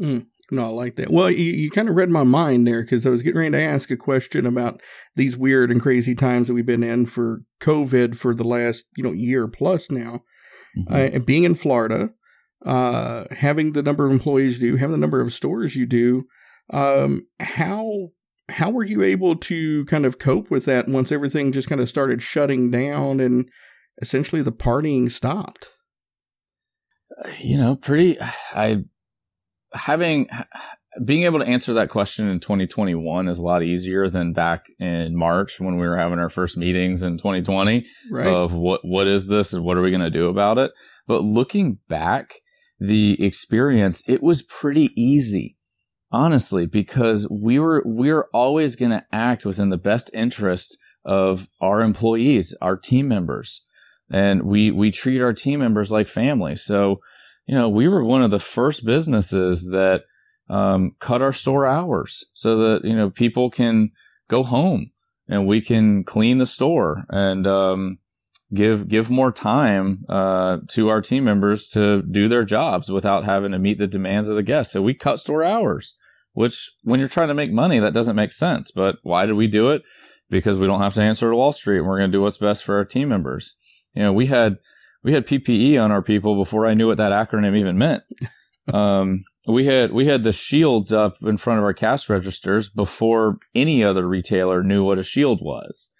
[0.00, 0.26] Mm.
[0.50, 1.10] No, I like that.
[1.10, 3.62] Well, you, you kind of read my mind there because I was getting ready to
[3.62, 4.80] ask a question about
[5.16, 9.02] these weird and crazy times that we've been in for COVID for the last, you
[9.02, 10.22] know, year plus now.
[10.76, 11.16] Mm-hmm.
[11.16, 12.10] Uh, being in Florida,
[12.66, 16.24] uh, having the number of employees you do, having the number of stores you do,
[16.70, 18.10] um, how
[18.50, 21.88] how were you able to kind of cope with that once everything just kind of
[21.88, 23.48] started shutting down and
[24.02, 25.68] essentially the partying stopped?
[27.40, 28.18] You know, pretty.
[28.54, 28.84] I
[29.74, 30.28] having
[31.04, 35.16] being able to answer that question in 2021 is a lot easier than back in
[35.16, 38.26] March when we were having our first meetings in 2020 right.
[38.26, 40.70] of what what is this and what are we going to do about it.
[41.06, 42.34] But looking back,
[42.78, 45.56] the experience it was pretty easy.
[46.12, 51.80] honestly, because we were we're always going to act within the best interest of our
[51.80, 53.66] employees, our team members,
[54.10, 56.54] and we we treat our team members like family.
[56.54, 57.00] So,
[57.46, 60.04] you know, we were one of the first businesses that
[60.48, 63.90] um, cut our store hours so that you know people can
[64.28, 64.90] go home
[65.28, 67.98] and we can clean the store and um,
[68.52, 73.52] give give more time uh, to our team members to do their jobs without having
[73.52, 74.72] to meet the demands of the guests.
[74.72, 75.98] So we cut store hours,
[76.32, 78.70] which when you're trying to make money, that doesn't make sense.
[78.70, 79.82] But why did we do it?
[80.30, 82.38] Because we don't have to answer to Wall Street, and we're going to do what's
[82.38, 83.56] best for our team members.
[83.94, 84.58] You know, we had
[85.04, 88.02] we had PPE on our people before I knew what that acronym even meant.
[88.72, 93.36] um, we had we had the shields up in front of our cash registers before
[93.54, 95.92] any other retailer knew what a shield was.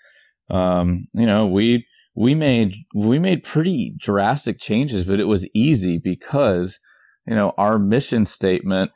[0.51, 5.99] Um, you know, we we made we made pretty drastic changes, but it was easy
[5.99, 6.81] because
[7.27, 8.91] you know our mission statement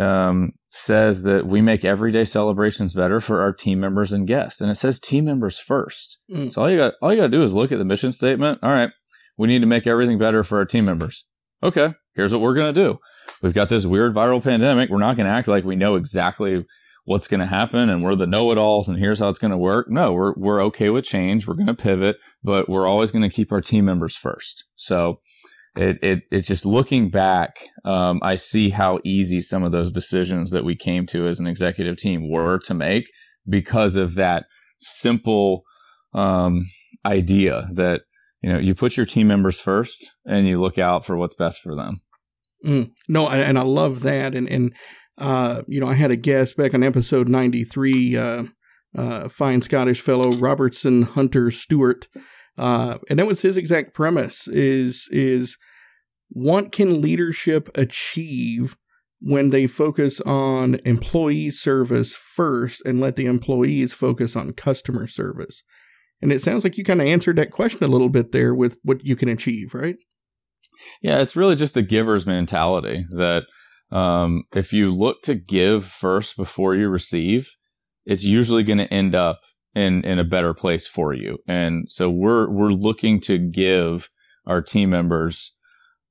[0.00, 4.70] um, says that we make everyday celebrations better for our team members and guests, and
[4.70, 6.20] it says team members first.
[6.30, 6.52] Mm.
[6.52, 8.60] So all you got all you got to do is look at the mission statement.
[8.62, 8.90] All right,
[9.38, 11.26] we need to make everything better for our team members.
[11.62, 12.98] Okay, here's what we're gonna do.
[13.42, 14.90] We've got this weird viral pandemic.
[14.90, 16.66] We're not gonna act like we know exactly
[17.08, 19.88] what's going to happen and we're the know-it-alls and here's how it's going to work.
[19.88, 21.46] No, we're we're okay with change.
[21.46, 24.66] We're going to pivot, but we're always going to keep our team members first.
[24.76, 25.20] So
[25.74, 30.50] it, it it's just looking back, um, I see how easy some of those decisions
[30.50, 33.06] that we came to as an executive team were to make
[33.48, 34.44] because of that
[34.78, 35.62] simple
[36.12, 36.66] um,
[37.06, 38.02] idea that
[38.42, 41.60] you know you put your team members first and you look out for what's best
[41.60, 42.00] for them.
[42.64, 44.72] Mm, no, and I love that, and and
[45.18, 48.42] uh, you know, I had a guest back on episode 93, uh,
[48.96, 52.08] uh, fine Scottish fellow, Robertson Hunter Stewart.
[52.56, 55.56] Uh, and that was his exact premise is, is
[56.28, 58.76] what can leadership achieve
[59.20, 65.64] when they focus on employee service first and let the employees focus on customer service?
[66.20, 68.78] And it sounds like you kind of answered that question a little bit there with
[68.82, 69.96] what you can achieve, right?
[71.02, 73.44] Yeah, it's really just the giver's mentality that
[73.90, 77.48] um, if you look to give first before you receive,
[78.04, 79.40] it's usually going to end up
[79.74, 81.38] in in a better place for you.
[81.46, 84.10] And so we're we're looking to give
[84.46, 85.56] our team members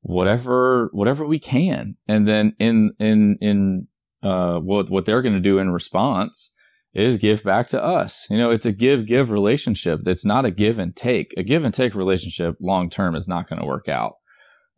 [0.02, 3.88] whatever whatever we can, and then in in in
[4.24, 6.56] uh, what what they're going to do in response
[6.98, 8.28] is give back to us.
[8.30, 10.02] You know, it's a give give relationship.
[10.08, 11.34] It's not a give and take.
[11.38, 14.16] A give and take relationship long term is not going to work out.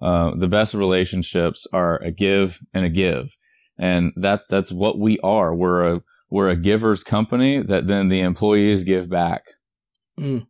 [0.02, 3.38] Uh, the best relationships are a give and a give.
[3.78, 5.56] And that's, that's what we are.
[5.56, 9.44] We're a, we're a giver's company that then the employees give back.
[10.20, 10.46] Mm.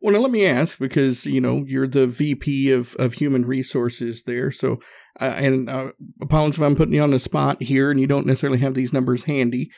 [0.00, 4.22] Well, now let me ask because you know you're the VP of, of human resources
[4.22, 4.50] there.
[4.50, 4.78] So,
[5.20, 5.92] uh, and uh,
[6.22, 8.94] apologize if I'm putting you on the spot here, and you don't necessarily have these
[8.94, 9.70] numbers handy.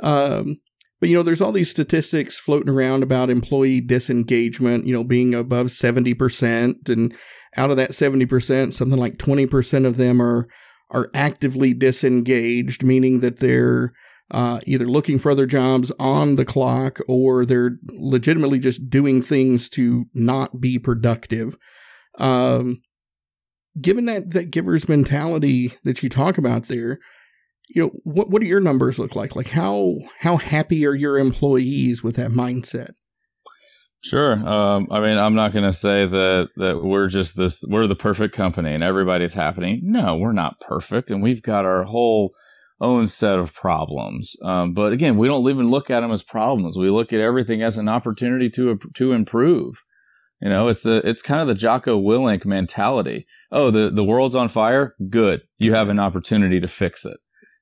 [0.00, 0.56] Um,
[1.00, 4.86] but you know, there's all these statistics floating around about employee disengagement.
[4.86, 7.14] You know, being above seventy percent, and
[7.56, 10.48] out of that 70%, something like 20% of them are,
[10.90, 13.92] are actively disengaged, meaning that they're
[14.30, 19.68] uh, either looking for other jobs on the clock or they're legitimately just doing things
[19.70, 21.56] to not be productive.
[22.18, 22.82] Um,
[23.80, 26.98] given that, that giver's mentality that you talk about there,
[27.70, 29.36] you know, what, what do your numbers look like?
[29.36, 32.90] Like how, how happy are your employees with that mindset?
[34.00, 34.32] Sure.
[34.32, 37.64] Um, I mean, I'm not going to say that that we're just this.
[37.68, 39.80] We're the perfect company and everybody's happening.
[39.82, 42.32] No, we're not perfect, and we've got our whole
[42.80, 44.36] own set of problems.
[44.44, 46.76] Um, but again, we don't even look at them as problems.
[46.76, 49.82] We look at everything as an opportunity to to improve.
[50.40, 53.26] You know, it's the it's kind of the Jocko Willink mentality.
[53.50, 54.94] Oh, the the world's on fire.
[55.10, 57.18] Good, you have an opportunity to fix it.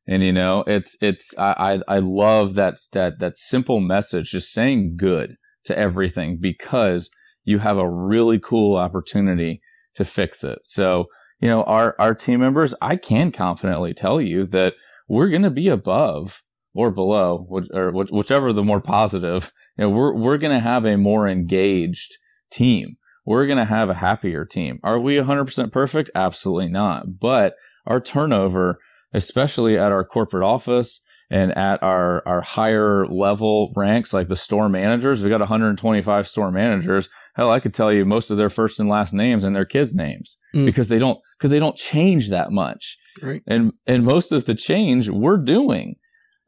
[0.08, 4.96] And you know, it's it's I I, love that that that simple message, just saying
[4.96, 7.10] good to everything because
[7.44, 9.60] you have a really cool opportunity
[9.94, 10.60] to fix it.
[10.62, 11.06] So,
[11.40, 14.74] you know, our, our team members, I can confidently tell you that
[15.08, 16.42] we're going to be above
[16.74, 20.98] or below, or whichever the more positive, you know, we're, we're going to have a
[20.98, 22.16] more engaged
[22.50, 22.96] team.
[23.24, 24.78] We're going to have a happier team.
[24.82, 26.10] Are we 100% perfect?
[26.14, 27.18] Absolutely not.
[27.18, 27.54] But
[27.86, 28.78] our turnover,
[29.16, 34.68] especially at our corporate office, and at our, our higher level ranks, like the store
[34.68, 37.08] managers, we got 125 store managers.
[37.34, 39.94] Hell, I could tell you most of their first and last names and their kids'
[39.94, 40.64] names mm.
[40.64, 42.96] because they don't, because they don't change that much.
[43.22, 43.42] Right.
[43.46, 45.96] And, and most of the change we're doing.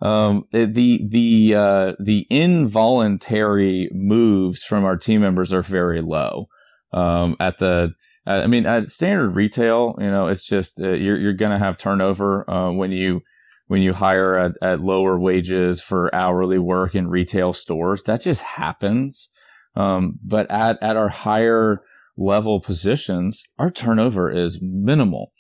[0.00, 6.46] Um, the, the, uh, the involuntary moves from our team members are very low.
[6.92, 7.94] Um, at the,
[8.28, 11.78] I mean, at standard retail, you know, it's just, uh, you're, you're going to have
[11.78, 13.22] turnover, uh, when you,
[13.68, 18.02] when you hire at, at lower wages for hourly work in retail stores.
[18.04, 19.32] That just happens.
[19.74, 21.80] Um, but at, at our higher
[22.16, 25.32] level positions, our turnover is minimal.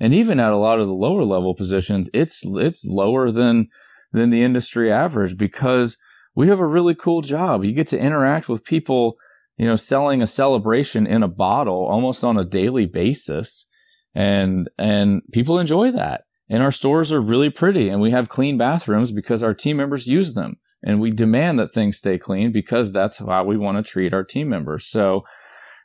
[0.00, 3.68] And even at a lot of the lower level positions, it's, it's lower than,
[4.12, 5.96] than the industry average because
[6.34, 7.64] we have a really cool job.
[7.64, 9.16] You get to interact with people,
[9.56, 13.68] you know, selling a celebration in a bottle almost on a daily basis.
[14.14, 16.24] And, and people enjoy that.
[16.48, 20.06] And our stores are really pretty and we have clean bathrooms because our team members
[20.06, 20.56] use them.
[20.82, 24.24] And we demand that things stay clean because that's how we want to treat our
[24.24, 24.84] team members.
[24.86, 25.22] So,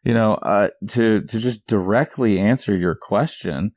[0.04, 3.74] you know, uh, to, to just directly answer your question,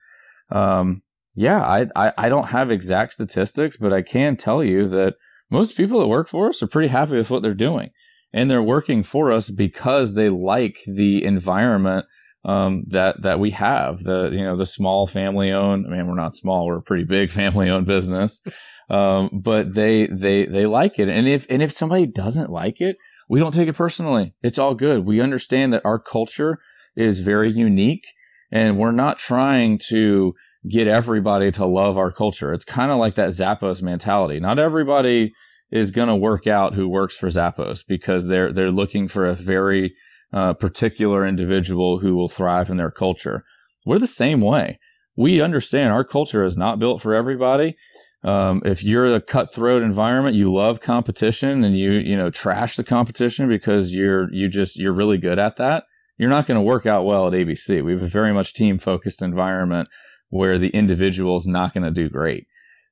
[0.50, 1.02] um,
[1.36, 5.14] yeah, I, I, I don't have exact statistics, but I can tell you that
[5.50, 7.90] most people that work for us are pretty happy with what they're doing.
[8.32, 12.06] And they're working for us because they like the environment
[12.44, 14.00] um, that that we have.
[14.00, 15.86] The you know the small family owned.
[15.86, 18.42] I mean, we're not small; we're a pretty big family owned business.
[18.88, 22.96] Um, but they they they like it, and if and if somebody doesn't like it,
[23.28, 24.34] we don't take it personally.
[24.42, 25.04] It's all good.
[25.04, 26.58] We understand that our culture
[26.96, 28.06] is very unique,
[28.50, 30.34] and we're not trying to
[30.68, 32.52] get everybody to love our culture.
[32.52, 34.40] It's kind of like that Zappos mentality.
[34.40, 35.32] Not everybody
[35.70, 39.34] is going to work out who works for Zappos because they're they're looking for a
[39.34, 39.94] very
[40.32, 43.44] uh, particular individual who will thrive in their culture.
[43.84, 44.78] We're the same way.
[45.16, 47.76] We understand our culture is not built for everybody.
[48.22, 52.84] Um, if you're a cutthroat environment, you love competition and you, you know, trash the
[52.84, 55.84] competition because you're, you just, you're really good at that.
[56.18, 57.82] You're not going to work out well at ABC.
[57.82, 59.88] We have a very much team focused environment
[60.28, 62.46] where the individual is not going to do great.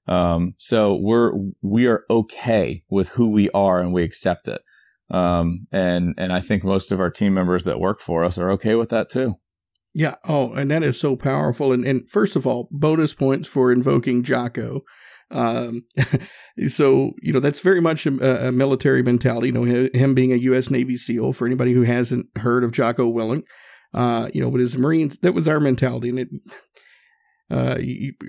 [0.09, 1.33] Um, so we're,
[1.63, 4.63] we are okay with who we are and we accept it.
[5.11, 8.51] Um, and, and I think most of our team members that work for us are
[8.53, 9.37] okay with that too.
[9.95, 10.15] Yeah.
[10.29, 11.73] Oh, and that is so powerful.
[11.73, 14.83] And, and first of all, bonus points for invoking Jocko.
[15.31, 15.83] Um,
[16.69, 20.37] so, you know, that's very much a, a, military mentality, you know, him being a
[20.37, 20.71] U.S.
[20.71, 23.43] Navy SEAL for anybody who hasn't heard of Jocko Willink,
[23.93, 26.09] Uh, you know, but as Marines, that was our mentality.
[26.09, 26.29] And it,
[27.51, 27.79] uh,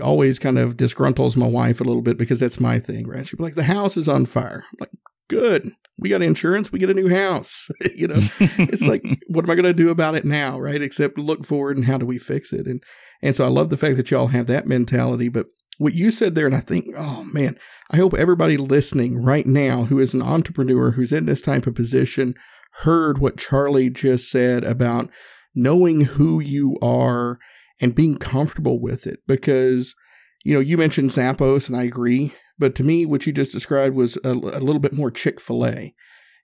[0.01, 3.28] always kind of disgruntles my wife a little bit because that's my thing, right?
[3.28, 4.63] She'd be like, the house is on fire.
[4.65, 4.91] I'm like,
[5.28, 5.70] good.
[5.97, 6.72] We got insurance.
[6.72, 7.70] We get a new house.
[7.95, 10.59] you know, it's like, what am I going to do about it now?
[10.59, 10.82] Right.
[10.82, 12.65] Except look forward and how do we fix it?
[12.65, 12.82] And,
[13.22, 15.28] and so I love the fact that y'all have that mentality.
[15.28, 15.47] But
[15.78, 17.55] what you said there, and I think, oh man,
[17.91, 21.76] I hope everybody listening right now who is an entrepreneur who's in this type of
[21.76, 22.36] position
[22.84, 25.09] heard what Charlie just said about
[25.55, 27.39] knowing who you are
[27.82, 29.95] and being comfortable with it because,
[30.43, 32.34] you know, you mentioned Zappos and I agree.
[32.57, 35.65] But to me, what you just described was a, a little bit more Chick fil
[35.65, 35.93] A.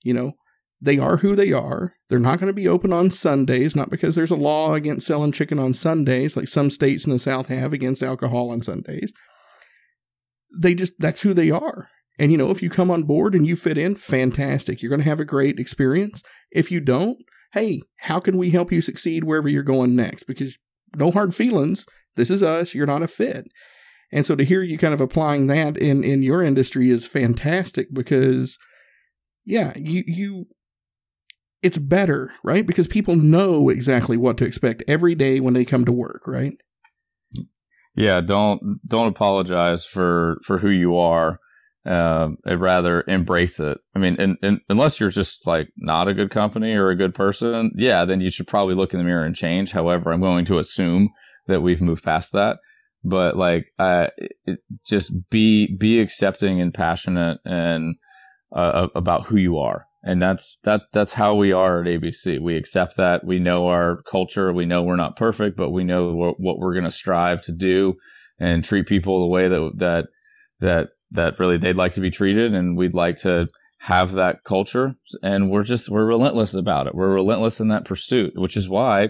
[0.03, 0.33] You know,
[0.81, 1.93] they are who they are.
[2.09, 5.31] They're not going to be open on Sundays, not because there's a law against selling
[5.31, 9.11] chicken on Sundays, like some states in the South have against alcohol on Sundays.
[10.61, 11.89] They just, that's who they are.
[12.17, 14.81] And, you know, if you come on board and you fit in, fantastic.
[14.81, 16.23] You're going to have a great experience.
[16.51, 17.17] If you don't,
[17.51, 20.23] hey, how can we help you succeed wherever you're going next?
[20.23, 20.57] Because
[20.97, 21.85] no hard feelings.
[22.15, 22.73] This is us.
[22.73, 23.47] You're not a fit.
[24.11, 27.87] And so to hear you kind of applying that in, in your industry is fantastic
[27.93, 28.57] because,
[29.45, 30.45] yeah, you, you,
[31.61, 32.65] it's better, right?
[32.65, 36.53] Because people know exactly what to expect every day when they come to work, right?
[37.95, 41.39] Yeah, don't don't apologize for for who you are.
[41.86, 43.77] Uh, rather embrace it.
[43.95, 47.13] I mean, in, in, unless you're just like not a good company or a good
[47.13, 49.71] person, yeah, then you should probably look in the mirror and change.
[49.71, 51.11] However, I'm going to assume
[51.47, 52.57] that we've moved past that.
[53.03, 57.95] But like uh, it, just be be accepting and passionate and
[58.55, 59.86] uh, about who you are.
[60.03, 63.23] And that's that that's how we are at abc we accept that.
[63.23, 64.51] We know our culture.
[64.51, 67.51] We know we're not perfect but we know what, what we're going to strive to
[67.51, 67.95] do
[68.39, 70.05] and treat people the way that that
[70.59, 73.47] that that really they'd like to be treated and we'd like to
[73.79, 78.33] have that culture and we're just we're relentless about it we're relentless in that pursuit
[78.35, 79.09] which is why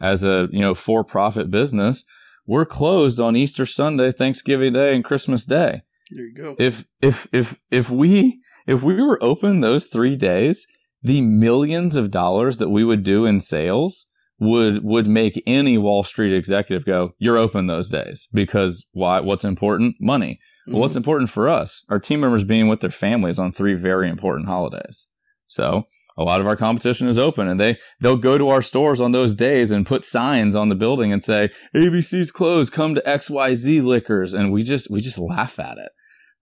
[0.00, 2.04] as a you know for profit business
[2.46, 5.82] we're closed on Easter Sunday, Thanksgiving Day, and Christmas Day.
[6.10, 6.56] There you go.
[6.58, 10.66] If if if if we if we were open those three days,
[11.02, 14.08] the millions of dollars that we would do in sales
[14.38, 19.18] would would make any Wall Street executive go, "You're open those days." Because why?
[19.20, 19.96] What's important?
[20.00, 20.38] Money.
[20.68, 20.78] Mm-hmm.
[20.78, 21.84] What's important for us?
[21.88, 25.10] Our team members being with their families on three very important holidays.
[25.46, 25.84] So
[26.18, 29.12] a lot of our competition is open and they, they'll go to our stores on
[29.12, 33.84] those days and put signs on the building and say, ABC's closed, come to XYZ
[33.84, 34.34] liquors.
[34.34, 35.90] And we just, we just laugh at it.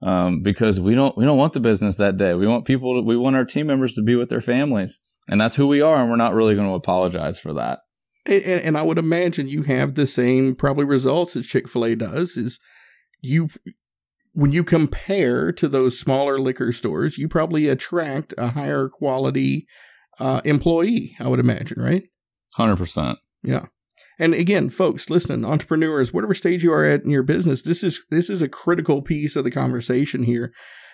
[0.02, 2.34] Um, because we don't, we don't want the business that day.
[2.34, 5.40] We want people to, we want our team members to be with their families and
[5.40, 6.00] that's who we are.
[6.00, 7.80] And we're not really going to apologize for that.
[8.26, 11.94] And, and I would imagine you have the same probably results as Chick fil A
[11.94, 12.60] does is
[13.20, 13.48] you,
[14.34, 19.66] when you compare to those smaller liquor stores, you probably attract a higher quality
[20.18, 22.02] uh, employee, I would imagine, right?
[22.58, 23.16] 100%.
[23.42, 23.66] Yeah.
[24.18, 28.04] And again, folks, listen, entrepreneurs, whatever stage you are at in your business, this is
[28.10, 30.52] this is a critical piece of the conversation here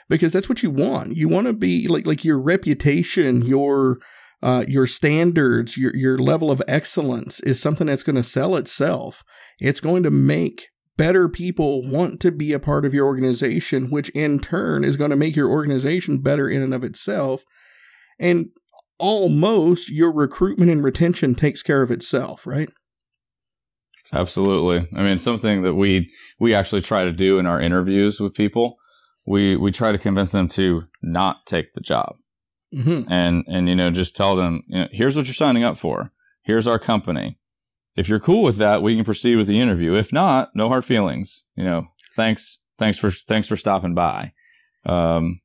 [0.09, 1.16] because that's what you want.
[1.16, 3.99] You want to be like like your reputation, your
[4.43, 9.22] uh, your standards, your your level of excellence is something that's going to sell itself.
[9.59, 10.68] It's going to make
[11.01, 15.11] better people want to be a part of your organization, which in turn is going
[15.11, 17.42] to make your organization better in and of itself.
[18.18, 18.51] And
[18.98, 22.68] almost your recruitment and retention takes care of itself, right?
[24.12, 24.86] Absolutely.
[24.94, 28.76] I mean, something that we we actually try to do in our interviews with people,
[29.26, 32.16] we we try to convince them to not take the job,
[32.74, 33.11] mm-hmm.
[33.11, 36.12] and and you know just tell them, you know, here's what you're signing up for.
[36.42, 37.38] Here's our company.
[37.97, 39.95] If you're cool with that, we can proceed with the interview.
[39.95, 41.47] If not, no hard feelings.
[41.57, 44.32] You know, thanks thanks for thanks for stopping by.
[44.86, 45.41] Um,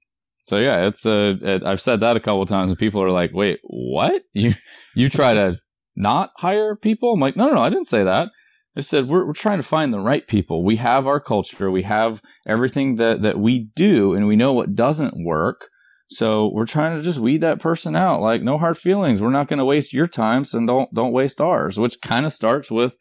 [0.47, 1.37] so yeah, it's a.
[1.41, 4.23] It, I've said that a couple times, and people are like, "Wait, what?
[4.33, 4.53] You
[4.95, 5.57] you try to
[5.95, 8.29] not hire people?" I'm like, "No, no, no, I didn't say that."
[8.77, 10.63] I said we're we're trying to find the right people.
[10.63, 14.75] We have our culture, we have everything that that we do, and we know what
[14.75, 15.69] doesn't work.
[16.07, 18.21] So we're trying to just weed that person out.
[18.21, 19.21] Like no hard feelings.
[19.21, 21.79] We're not going to waste your time, so don't don't waste ours.
[21.79, 22.95] Which kind of starts with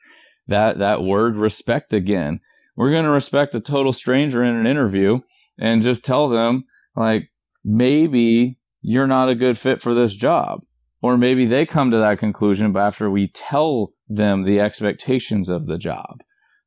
[0.47, 2.41] that that word respect again.
[2.77, 5.21] We're going to respect a total stranger in an interview
[5.59, 6.65] and just tell them
[6.97, 7.31] like
[7.65, 10.61] maybe you're not a good fit for this job.
[11.03, 15.67] Or maybe they come to that conclusion, but after we tell them the expectations of
[15.67, 16.23] the job.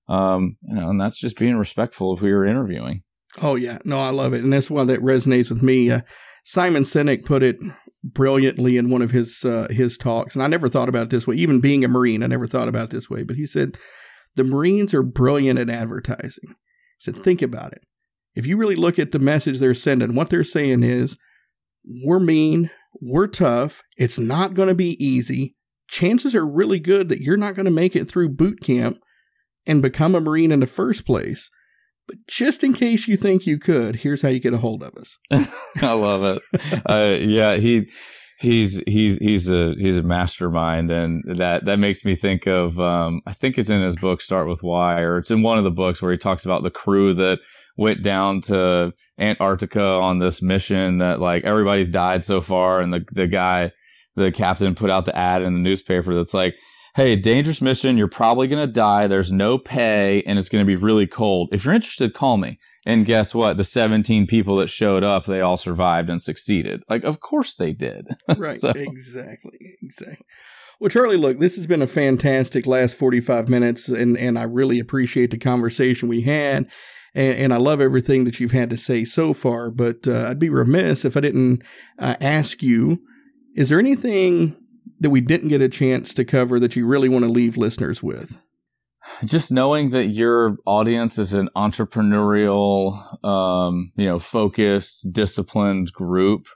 [0.07, 3.01] Um, you know, and that's just being respectful of who you're interviewing.
[3.41, 5.91] Oh yeah, no, I love it, and that's why that resonates with me.
[5.91, 6.01] Uh,
[6.43, 7.57] Simon Sinek put it
[8.03, 11.35] brilliantly in one of his uh, his talks, and I never thought about this way.
[11.35, 13.23] Even being a Marine, I never thought about this way.
[13.23, 13.77] But he said
[14.35, 16.49] the Marines are brilliant at advertising.
[16.49, 16.55] He
[16.99, 17.83] said, think about it
[18.37, 21.17] if you really look at the message they're sending, what they're saying is,
[22.05, 22.69] we're mean,
[23.01, 25.55] we're tough, it's not going to be easy.
[25.87, 28.97] Chances are really good that you're not going to make it through boot camp
[29.65, 31.49] and become a Marine in the first place.
[32.07, 34.93] But just in case you think you could, here's how you get a hold of
[34.95, 35.17] us.
[35.81, 36.81] I love it.
[36.85, 37.89] Uh, yeah, he
[38.39, 43.21] he's he's he's a he's a mastermind, and that that makes me think of um,
[43.25, 45.71] I think it's in his book Start with Why, or it's in one of the
[45.71, 47.39] books where he talks about the crew that
[47.77, 52.81] went down to Antarctica on this mission that like everybody's died so far.
[52.81, 53.71] And the, the guy,
[54.15, 56.55] the captain put out the ad in the newspaper that's like,
[56.97, 57.95] Hey, dangerous mission.
[57.95, 59.05] You're probably going to die.
[59.05, 61.49] There's no pay and it's going to be really cold.
[61.51, 62.57] If you're interested, call me.
[62.87, 63.57] And guess what?
[63.57, 66.81] The 17 people that showed up, they all survived and succeeded.
[66.89, 68.07] Like, of course they did.
[68.35, 68.55] Right.
[68.55, 68.69] so.
[68.71, 69.59] Exactly.
[69.83, 70.25] Exactly.
[70.79, 74.79] Well, Charlie, look, this has been a fantastic last 45 minutes, and, and I really
[74.79, 76.67] appreciate the conversation we had
[77.13, 79.69] and, and I love everything that you've had to say so far.
[79.69, 81.61] But uh, I'd be remiss if I didn't
[81.99, 83.03] uh, ask you:
[83.55, 84.55] Is there anything
[84.99, 88.01] that we didn't get a chance to cover that you really want to leave listeners
[88.01, 88.41] with?
[89.23, 96.47] Just knowing that your audience is an entrepreneurial, um, you know, focused, disciplined group.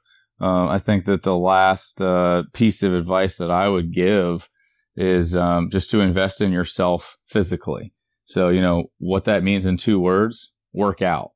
[0.41, 4.49] Uh, I think that the last uh, piece of advice that I would give
[4.95, 7.93] is um, just to invest in yourself physically.
[8.25, 11.31] So, you know, what that means in two words, work out.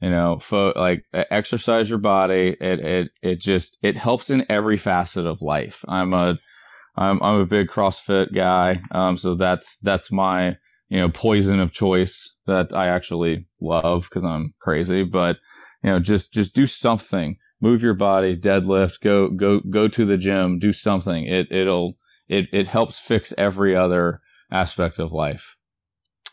[0.00, 2.56] You know, fo- like exercise your body.
[2.60, 5.84] It, it, it just, it helps in every facet of life.
[5.88, 6.38] I'm a,
[6.96, 8.82] I'm, I'm a big CrossFit guy.
[8.92, 10.56] Um, so that's, that's my,
[10.88, 15.02] you know, poison of choice that I actually love because I'm crazy.
[15.02, 15.36] But,
[15.82, 17.38] you know, just, just do something.
[17.62, 21.24] Move your body, deadlift, go, go, go to the gym, do something.
[21.26, 21.94] It, it'll,
[22.28, 24.20] it, it helps fix every other
[24.52, 25.56] aspect of life.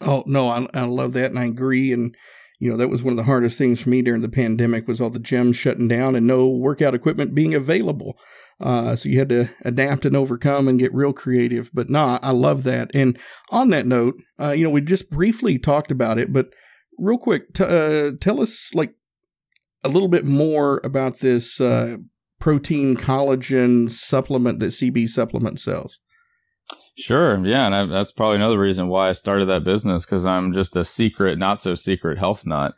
[0.01, 1.93] Oh no, I, I love that, and I agree.
[1.93, 2.13] And
[2.59, 5.01] you know that was one of the hardest things for me during the pandemic was
[5.01, 8.17] all the gyms shutting down and no workout equipment being available.
[8.59, 11.69] Uh, so you had to adapt and overcome and get real creative.
[11.73, 12.91] But no, I love that.
[12.93, 16.53] And on that note, uh, you know, we just briefly talked about it, but
[16.97, 18.93] real quick, t- uh, tell us like
[19.83, 21.97] a little bit more about this uh,
[22.39, 25.99] protein collagen supplement that CB Supplement sells.
[26.95, 27.43] Sure.
[27.45, 27.65] Yeah.
[27.65, 30.85] And I, that's probably another reason why I started that business because I'm just a
[30.85, 32.75] secret, not so secret health nut.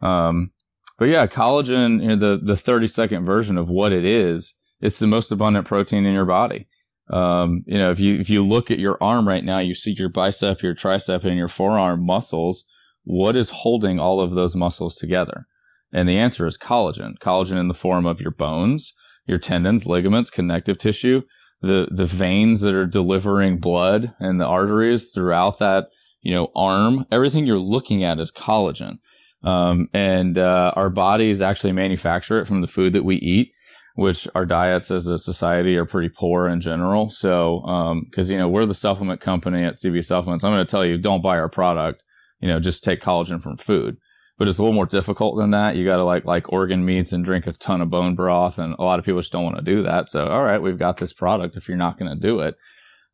[0.00, 0.52] Um,
[0.98, 4.98] but yeah, collagen, you know, the, the 30 second version of what it is, it's
[4.98, 6.68] the most abundant protein in your body.
[7.10, 9.92] Um, you know, if you, if you look at your arm right now, you see
[9.92, 12.66] your bicep, your tricep and your forearm muscles.
[13.04, 15.46] What is holding all of those muscles together?
[15.92, 18.96] And the answer is collagen, collagen in the form of your bones,
[19.26, 21.22] your tendons, ligaments, connective tissue,
[21.62, 25.86] the the veins that are delivering blood and the arteries throughout that
[26.20, 28.98] you know arm everything you're looking at is collagen
[29.42, 33.52] Um, and uh, our bodies actually manufacture it from the food that we eat,
[33.94, 37.10] which our diets as a society are pretty poor in general.
[37.10, 37.60] So,
[38.10, 40.84] because um, you know we're the supplement company at CB Supplements, I'm going to tell
[40.84, 42.02] you don't buy our product.
[42.40, 43.96] You know, just take collagen from food.
[44.38, 45.76] But it's a little more difficult than that.
[45.76, 48.74] You got to like like organ meats and drink a ton of bone broth, and
[48.78, 50.08] a lot of people just don't want to do that.
[50.08, 51.56] So, all right, we've got this product.
[51.56, 52.56] If you're not going to do it,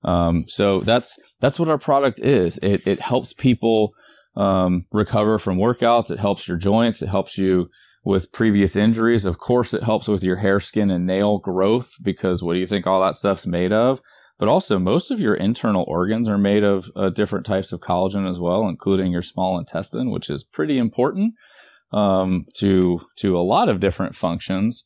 [0.05, 2.59] um, so that's that's what our product is.
[2.59, 3.95] It it helps people
[4.37, 6.11] um, recover from workouts.
[6.11, 7.03] It helps your joints.
[7.03, 7.70] It helps you
[8.05, 9.25] with previous injuries.
[9.25, 12.66] Of course, it helps with your hair, skin, and nail growth because what do you
[12.66, 14.01] think all that stuff's made of?
[14.43, 18.28] But also, most of your internal organs are made of uh, different types of collagen
[18.28, 21.34] as well, including your small intestine, which is pretty important
[21.93, 24.84] um, to to a lot of different functions.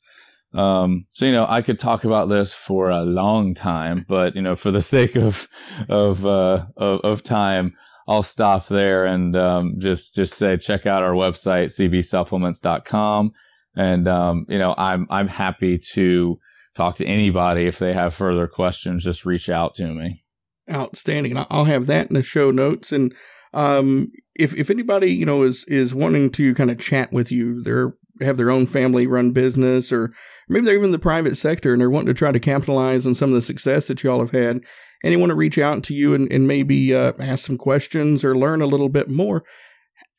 [0.52, 4.42] Um, so you know, I could talk about this for a long time, but you
[4.42, 5.48] know, for the sake of
[5.88, 7.72] of uh, of, of time,
[8.06, 13.32] I'll stop there and um, just just say check out our website cbsupplements.com
[13.74, 16.38] and um, you know I'm I'm happy to
[16.76, 20.22] talk to anybody if they have further questions just reach out to me
[20.70, 23.14] outstanding I'll have that in the show notes and
[23.54, 24.08] um,
[24.38, 27.94] if if anybody you know is is wanting to kind of chat with you they're
[28.20, 30.12] have their own family run business or
[30.48, 33.14] maybe they're even in the private sector and they're wanting to try to capitalize on
[33.14, 34.60] some of the success that y'all have had
[35.04, 38.36] and want to reach out to you and, and maybe uh, ask some questions or
[38.36, 39.44] learn a little bit more,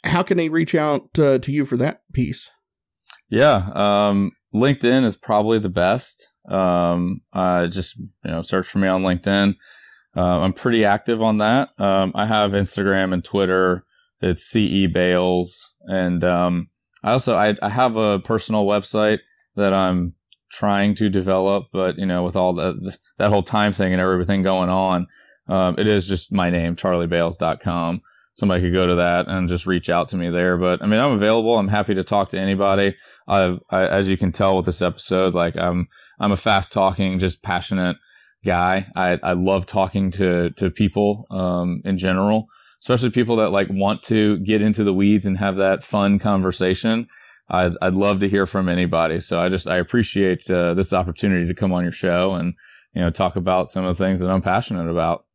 [0.05, 2.51] how can they reach out uh, to you for that piece?
[3.29, 6.33] Yeah, um, LinkedIn is probably the best.
[6.47, 9.55] Um, uh, just you know, search for me on LinkedIn.
[10.15, 11.69] Uh, I'm pretty active on that.
[11.77, 13.85] Um, I have Instagram and Twitter.
[14.19, 16.69] It's Ce Bailes, and um,
[17.03, 19.19] I also I, I have a personal website
[19.55, 20.13] that I'm
[20.51, 24.43] trying to develop, but you know, with all the, that whole time thing and everything
[24.43, 25.07] going on,
[25.47, 28.01] um, it is just my name, charliebailes.com.
[28.33, 30.57] Somebody could go to that and just reach out to me there.
[30.57, 31.57] But I mean, I'm available.
[31.57, 32.95] I'm happy to talk to anybody.
[33.27, 35.87] I, I as you can tell with this episode, like I'm,
[36.19, 37.97] I'm a fast talking, just passionate
[38.45, 38.87] guy.
[38.95, 42.47] I, I love talking to, to people, um, in general,
[42.81, 47.07] especially people that like want to get into the weeds and have that fun conversation.
[47.49, 49.19] I'd, I'd love to hear from anybody.
[49.19, 52.53] So I just, I appreciate uh, this opportunity to come on your show and,
[52.93, 55.25] you know, talk about some of the things that I'm passionate about.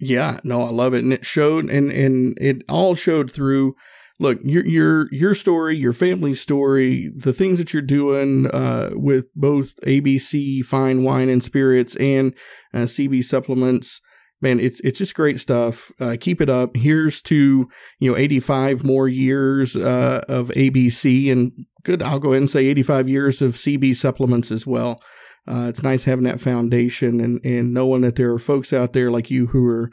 [0.00, 1.02] Yeah, no, I love it.
[1.02, 3.74] And it showed, and, and it all showed through,
[4.18, 9.32] look, your, your, your story, your family story, the things that you're doing, uh, with
[9.34, 12.34] both ABC fine wine and spirits and,
[12.72, 14.00] uh, CB supplements,
[14.44, 15.90] man, it's it's just great stuff.
[16.00, 16.76] Uh, keep it up.
[16.76, 21.50] Here's to you know 85 more years uh, of ABC, and
[21.82, 22.02] good.
[22.02, 25.00] I'll go ahead and say 85 years of CB supplements as well.
[25.48, 29.10] Uh, it's nice having that foundation and and knowing that there are folks out there
[29.10, 29.90] like you who are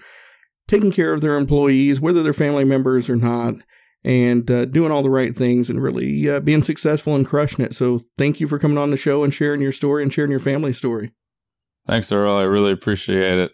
[0.67, 3.55] taking care of their employees, whether they're family members or not.
[4.03, 7.75] And uh, doing all the right things and really uh, being successful and crushing it.
[7.75, 10.39] So, thank you for coming on the show and sharing your story and sharing your
[10.39, 11.11] family story.
[11.87, 12.33] Thanks, Earl.
[12.33, 13.51] I really appreciate it.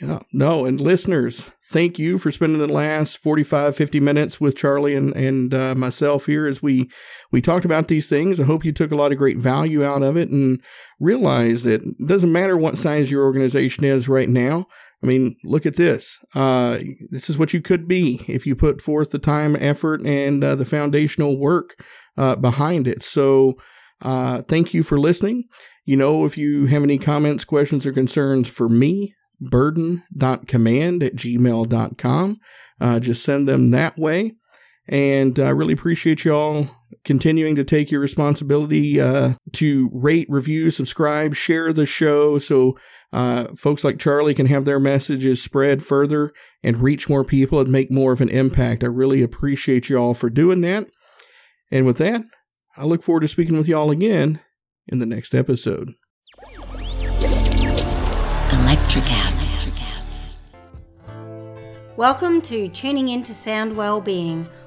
[0.00, 4.96] Yeah, no, and listeners, thank you for spending the last 45, 50 minutes with Charlie
[4.96, 6.90] and, and uh, myself here as we,
[7.30, 8.40] we talked about these things.
[8.40, 10.60] I hope you took a lot of great value out of it and
[10.98, 14.66] realize that it doesn't matter what size your organization is right now.
[15.02, 16.18] I mean, look at this.
[16.34, 16.78] Uh,
[17.10, 20.54] this is what you could be if you put forth the time, effort, and uh,
[20.54, 21.82] the foundational work
[22.16, 23.02] uh, behind it.
[23.02, 23.54] So,
[24.02, 25.44] uh, thank you for listening.
[25.84, 32.36] You know, if you have any comments, questions, or concerns for me, burden.command at gmail.com.
[32.80, 34.34] Uh, just send them that way.
[34.92, 36.68] And I really appreciate y'all
[37.02, 42.78] continuing to take your responsibility uh, to rate, review, subscribe, share the show so
[43.10, 46.30] uh, folks like Charlie can have their messages spread further
[46.62, 48.84] and reach more people and make more of an impact.
[48.84, 50.86] I really appreciate y'all for doing that.
[51.70, 52.20] And with that,
[52.76, 54.40] I look forward to speaking with y'all again
[54.88, 55.88] in the next episode.
[58.50, 59.62] Electricast.
[61.96, 64.48] Welcome to Tuning Into Sound Wellbeing,